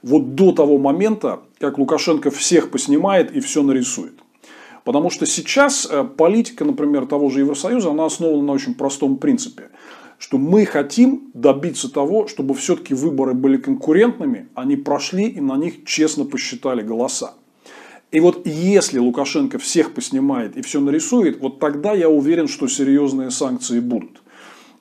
вот 0.04 0.36
до 0.36 0.54
того 0.54 0.78
момента, 0.78 1.42
как 1.60 1.78
Лукашенко 1.78 2.32
всех 2.32 2.72
поснимает 2.72 3.36
и 3.36 3.42
все 3.42 3.62
нарисует. 3.62 4.14
Потому 4.86 5.10
что 5.10 5.26
сейчас 5.26 5.92
политика, 6.16 6.64
например, 6.64 7.08
того 7.08 7.30
же 7.30 7.42
Евросоюза, 7.42 7.90
она 7.90 8.06
основана 8.06 8.44
на 8.44 8.52
очень 8.54 8.74
простом 8.74 9.18
принципе– 9.18 9.70
что 10.18 10.38
мы 10.38 10.66
хотим 10.66 11.30
добиться 11.34 11.92
того, 11.92 12.28
чтобы 12.28 12.54
все-таки 12.56 12.94
выборы 12.94 13.34
были 13.34 13.58
конкурентными, 13.58 14.48
они 14.56 14.76
прошли 14.76 15.26
и 15.26 15.42
на 15.42 15.58
них 15.58 15.86
честно 15.86 16.26
посчитали 16.26 16.82
голоса. 16.82 17.34
И 18.12 18.20
вот 18.20 18.46
если 18.46 19.00
Лукашенко 19.00 19.60
всех 19.60 19.94
поснимает 19.94 20.56
и 20.56 20.62
все 20.62 20.80
нарисует, 20.80 21.40
вот 21.40 21.60
тогда 21.60 21.94
я 21.94 22.10
уверен, 22.10 22.48
что 22.48 22.68
серьезные 22.68 23.30
санкции 23.30 23.80
будут. 23.80 24.22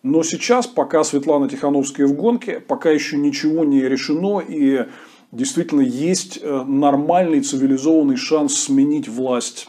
Но 0.05 0.23
сейчас, 0.23 0.67
пока 0.67 1.03
Светлана 1.03 1.49
Тихановская 1.49 2.07
в 2.07 2.13
гонке, 2.13 2.61
пока 2.61 2.91
еще 2.91 3.17
ничего 3.17 3.65
не 3.65 3.81
решено 3.81 4.41
и 4.41 4.87
действительно 5.33 5.81
есть 5.81 6.39
э, 6.41 6.65
нормальный 6.67 7.41
цивилизованный 7.41 8.17
шанс 8.17 8.55
сменить 8.55 9.09
власть 9.09 9.69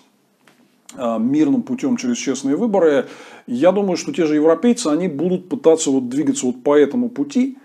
э, 0.95 1.17
мирным 1.19 1.63
путем 1.63 1.97
через 1.97 2.17
честные 2.17 2.57
выборы, 2.57 3.07
я 3.47 3.71
думаю, 3.71 3.95
что 3.97 4.11
те 4.11 4.25
же 4.25 4.35
европейцы, 4.35 4.87
они 4.87 5.07
будут 5.07 5.49
пытаться 5.49 5.91
вот 5.91 6.09
двигаться 6.09 6.47
вот 6.47 6.63
по 6.63 6.75
этому 6.75 7.09
пути. 7.09 7.57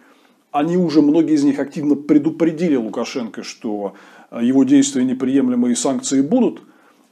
Они 0.53 0.77
уже, 0.77 1.01
многие 1.01 1.35
из 1.35 1.45
них 1.45 1.59
активно 1.59 1.95
предупредили 1.95 2.77
Лукашенко, 2.77 3.43
что 3.43 3.95
э, 4.31 4.41
его 4.43 4.65
действия 4.65 5.05
неприемлемые 5.05 5.77
санкции 5.77 6.21
будут. 6.21 6.63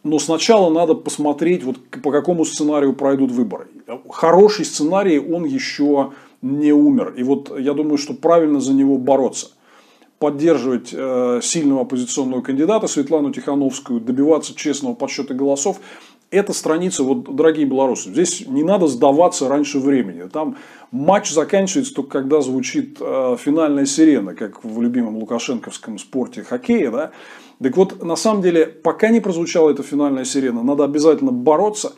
Но 0.04 0.18
сначала 0.18 0.70
надо 0.70 0.94
посмотреть, 0.94 1.64
вот 1.64 1.78
по 2.02 2.10
какому 2.10 2.44
сценарию 2.44 2.94
пройдут 2.94 3.30
выборы. 3.30 3.68
Хороший 4.08 4.64
сценарий, 4.64 5.18
он 5.18 5.44
еще 5.44 6.12
не 6.42 6.72
умер. 6.72 7.14
И 7.16 7.22
вот 7.22 7.58
я 7.58 7.74
думаю, 7.74 7.98
что 7.98 8.14
правильно 8.14 8.60
за 8.60 8.74
него 8.74 8.98
бороться. 8.98 9.48
Поддерживать 10.18 10.90
э, 10.92 11.40
сильного 11.42 11.82
оппозиционного 11.82 12.42
кандидата 12.42 12.86
Светлану 12.86 13.32
Тихановскую, 13.32 14.00
добиваться 14.00 14.54
честного 14.54 14.94
подсчета 14.94 15.32
голосов 15.32 15.80
эта 16.30 16.52
страница, 16.52 17.02
вот, 17.04 17.34
дорогие 17.34 17.64
белорусы, 17.64 18.10
здесь 18.10 18.46
не 18.46 18.62
надо 18.62 18.86
сдаваться 18.86 19.48
раньше 19.48 19.78
времени. 19.78 20.28
Там 20.28 20.56
матч 20.90 21.30
заканчивается 21.30 21.94
только 21.94 22.10
когда 22.10 22.40
звучит 22.40 22.98
э, 23.00 23.36
финальная 23.38 23.86
сирена, 23.86 24.34
как 24.34 24.62
в 24.62 24.82
любимом 24.82 25.16
лукашенковском 25.16 25.98
спорте 25.98 26.42
хоккея. 26.42 26.90
Да? 26.90 27.10
Так 27.62 27.76
вот, 27.76 28.04
на 28.04 28.16
самом 28.16 28.42
деле, 28.42 28.66
пока 28.66 29.08
не 29.08 29.20
прозвучала 29.20 29.70
эта 29.70 29.82
финальная 29.82 30.24
сирена, 30.24 30.62
надо 30.62 30.84
обязательно 30.84 31.32
бороться. 31.32 31.94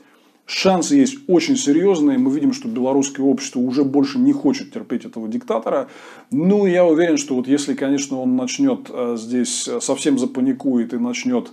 Шансы 0.47 0.97
есть 0.97 1.19
очень 1.29 1.57
серьезные. 1.57 2.19
Мы 2.19 2.33
видим, 2.33 2.53
что 2.53 2.69
белорусское 2.69 3.25
общество 3.25 3.61
уже 3.61 3.85
больше 3.85 4.19
не 4.19 4.33
хочет 4.33 4.73
терпеть 4.73 5.05
этого 5.05 5.29
диктатора. 5.29 5.89
Ну, 6.31 6.67
я 6.67 6.85
уверен, 6.85 7.19
что 7.19 7.35
вот 7.35 7.47
если, 7.47 7.75
конечно, 7.75 8.21
он 8.21 8.37
начнет 8.37 8.91
э, 8.91 9.17
здесь 9.19 9.69
э, 9.69 9.81
совсем 9.81 10.19
запаникует 10.19 10.93
и 10.93 10.99
начнет 10.99 11.51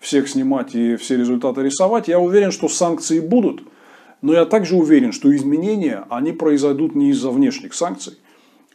всех 0.00 0.28
снимать 0.28 0.74
и 0.74 0.96
все 0.96 1.16
результаты 1.16 1.62
рисовать. 1.62 2.08
Я 2.08 2.20
уверен, 2.20 2.50
что 2.50 2.68
санкции 2.68 3.20
будут, 3.20 3.62
но 4.22 4.32
я 4.32 4.44
также 4.44 4.76
уверен, 4.76 5.12
что 5.12 5.34
изменения, 5.34 6.04
они 6.10 6.32
произойдут 6.32 6.94
не 6.94 7.10
из-за 7.10 7.30
внешних 7.30 7.74
санкций, 7.74 8.18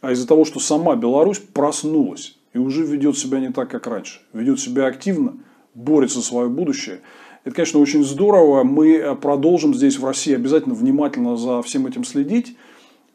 а 0.00 0.12
из-за 0.12 0.26
того, 0.26 0.44
что 0.44 0.60
сама 0.60 0.96
Беларусь 0.96 1.38
проснулась 1.38 2.36
и 2.52 2.58
уже 2.58 2.84
ведет 2.84 3.18
себя 3.18 3.40
не 3.40 3.50
так, 3.50 3.70
как 3.70 3.86
раньше. 3.86 4.20
Ведет 4.32 4.60
себя 4.60 4.86
активно, 4.86 5.34
борется 5.74 6.20
за 6.20 6.24
свое 6.24 6.48
будущее. 6.48 7.00
Это, 7.44 7.56
конечно, 7.56 7.80
очень 7.80 8.04
здорово. 8.04 8.64
Мы 8.64 9.16
продолжим 9.20 9.74
здесь 9.74 9.98
в 9.98 10.04
России 10.04 10.34
обязательно 10.34 10.74
внимательно 10.74 11.36
за 11.36 11.62
всем 11.62 11.86
этим 11.86 12.04
следить. 12.04 12.56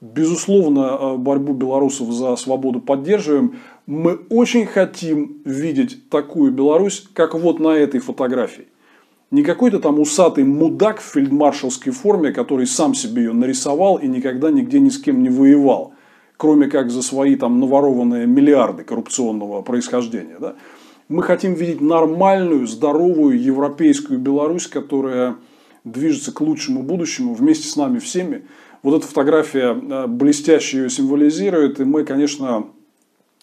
Безусловно, 0.01 0.97
э, 0.99 1.17
борьбу 1.17 1.53
белорусов 1.53 2.11
за 2.11 2.35
свободу 2.37 2.79
поддерживаем. 2.79 3.57
Мы 3.89 4.19
очень 4.29 4.67
хотим 4.67 5.41
видеть 5.45 6.09
такую 6.11 6.51
Беларусь, 6.51 7.07
как 7.15 7.33
вот 7.33 7.59
на 7.59 7.69
этой 7.69 7.99
фотографии. 7.99 8.67
Не 9.31 9.41
какой-то 9.41 9.79
там 9.79 9.99
усатый 9.99 10.43
мудак 10.43 10.99
в 10.99 11.05
фельдмаршалской 11.05 11.91
форме, 11.91 12.31
который 12.31 12.67
сам 12.67 12.93
себе 12.93 13.23
ее 13.23 13.33
нарисовал 13.33 13.97
и 13.97 14.05
никогда 14.05 14.51
нигде 14.51 14.79
ни 14.79 14.89
с 14.89 14.99
кем 14.99 15.23
не 15.23 15.29
воевал. 15.29 15.95
Кроме 16.37 16.67
как 16.67 16.91
за 16.91 17.01
свои 17.01 17.35
там 17.35 17.59
наворованные 17.59 18.27
миллиарды 18.27 18.83
коррупционного 18.83 19.63
происхождения. 19.63 20.37
Да? 20.39 20.53
Мы 21.07 21.23
хотим 21.23 21.55
видеть 21.55 21.81
нормальную, 21.81 22.67
здоровую 22.67 23.41
европейскую 23.41 24.19
Беларусь, 24.19 24.67
которая 24.67 25.37
движется 25.83 26.31
к 26.31 26.41
лучшему 26.41 26.83
будущему 26.83 27.33
вместе 27.33 27.67
с 27.67 27.75
нами 27.75 27.97
всеми. 27.97 28.43
Вот 28.83 28.99
эта 28.99 29.07
фотография 29.07 29.73
э, 29.73 30.05
блестяще 30.05 30.77
ее 30.77 30.89
символизирует, 30.91 31.79
и 31.79 31.85
мы, 31.85 32.05
конечно, 32.05 32.67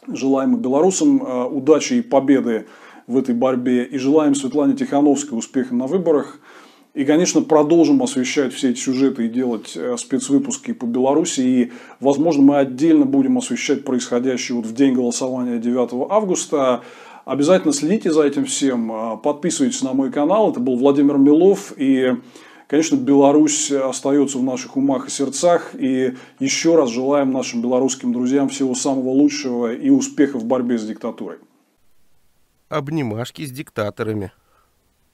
желаем 0.09 0.57
белорусам 0.57 1.23
э, 1.23 1.45
удачи 1.45 1.95
и 1.95 2.03
победы 2.03 2.67
в 3.07 3.17
этой 3.17 3.35
борьбе, 3.35 3.85
и 3.85 3.99
желаем 3.99 4.35
Светлане 4.35 4.75
Тихановской 4.75 5.39
успеха 5.39 5.75
на 5.75 5.87
выборах. 5.87 6.41
И, 6.95 7.05
конечно, 7.05 7.43
продолжим 7.43 8.03
освещать 8.03 8.55
все 8.55 8.71
эти 8.71 8.79
сюжеты 8.79 9.27
и 9.27 9.29
делать 9.29 9.77
э, 9.77 9.97
спецвыпуски 9.99 10.73
по 10.73 10.87
Беларуси. 10.87 11.41
И, 11.41 11.73
возможно, 12.01 12.43
мы 12.43 12.59
отдельно 12.59 13.05
будем 13.05 13.39
освещать 13.39 13.85
происходящее 13.85 14.57
вот 14.57 14.67
в 14.67 14.75
день 14.75 14.95
голосования 14.95 15.59
9 15.59 16.11
августа. 16.11 16.83
Обязательно 17.25 17.73
следите 17.73 18.11
за 18.11 18.23
этим 18.23 18.45
всем. 18.45 19.21
Подписывайтесь 19.23 19.83
на 19.83 19.93
мой 19.93 20.13
канал. 20.13 20.51
Это 20.51 20.61
был 20.61 20.77
Владимир 20.77 21.19
Милов. 21.19 21.73
И 21.77 22.15
Конечно, 22.69 22.97
Беларусь 22.97 23.71
остается 23.71 24.39
в 24.39 24.43
наших 24.43 24.77
умах 24.77 25.07
и 25.07 25.11
сердцах. 25.11 25.75
И 25.75 26.17
еще 26.41 26.75
раз 26.75 26.91
желаем 26.91 27.33
нашим 27.33 27.63
белорусским 27.63 28.13
друзьям 28.13 28.49
всего 28.49 28.75
самого 28.75 29.11
лучшего 29.11 29.73
и 29.73 29.89
успеха 29.89 30.39
в 30.39 30.45
борьбе 30.45 30.79
с 30.79 30.87
диктатурой. 30.87 31.39
Обнимашки 32.69 33.47
с 33.47 33.53
диктаторами. 33.53 34.33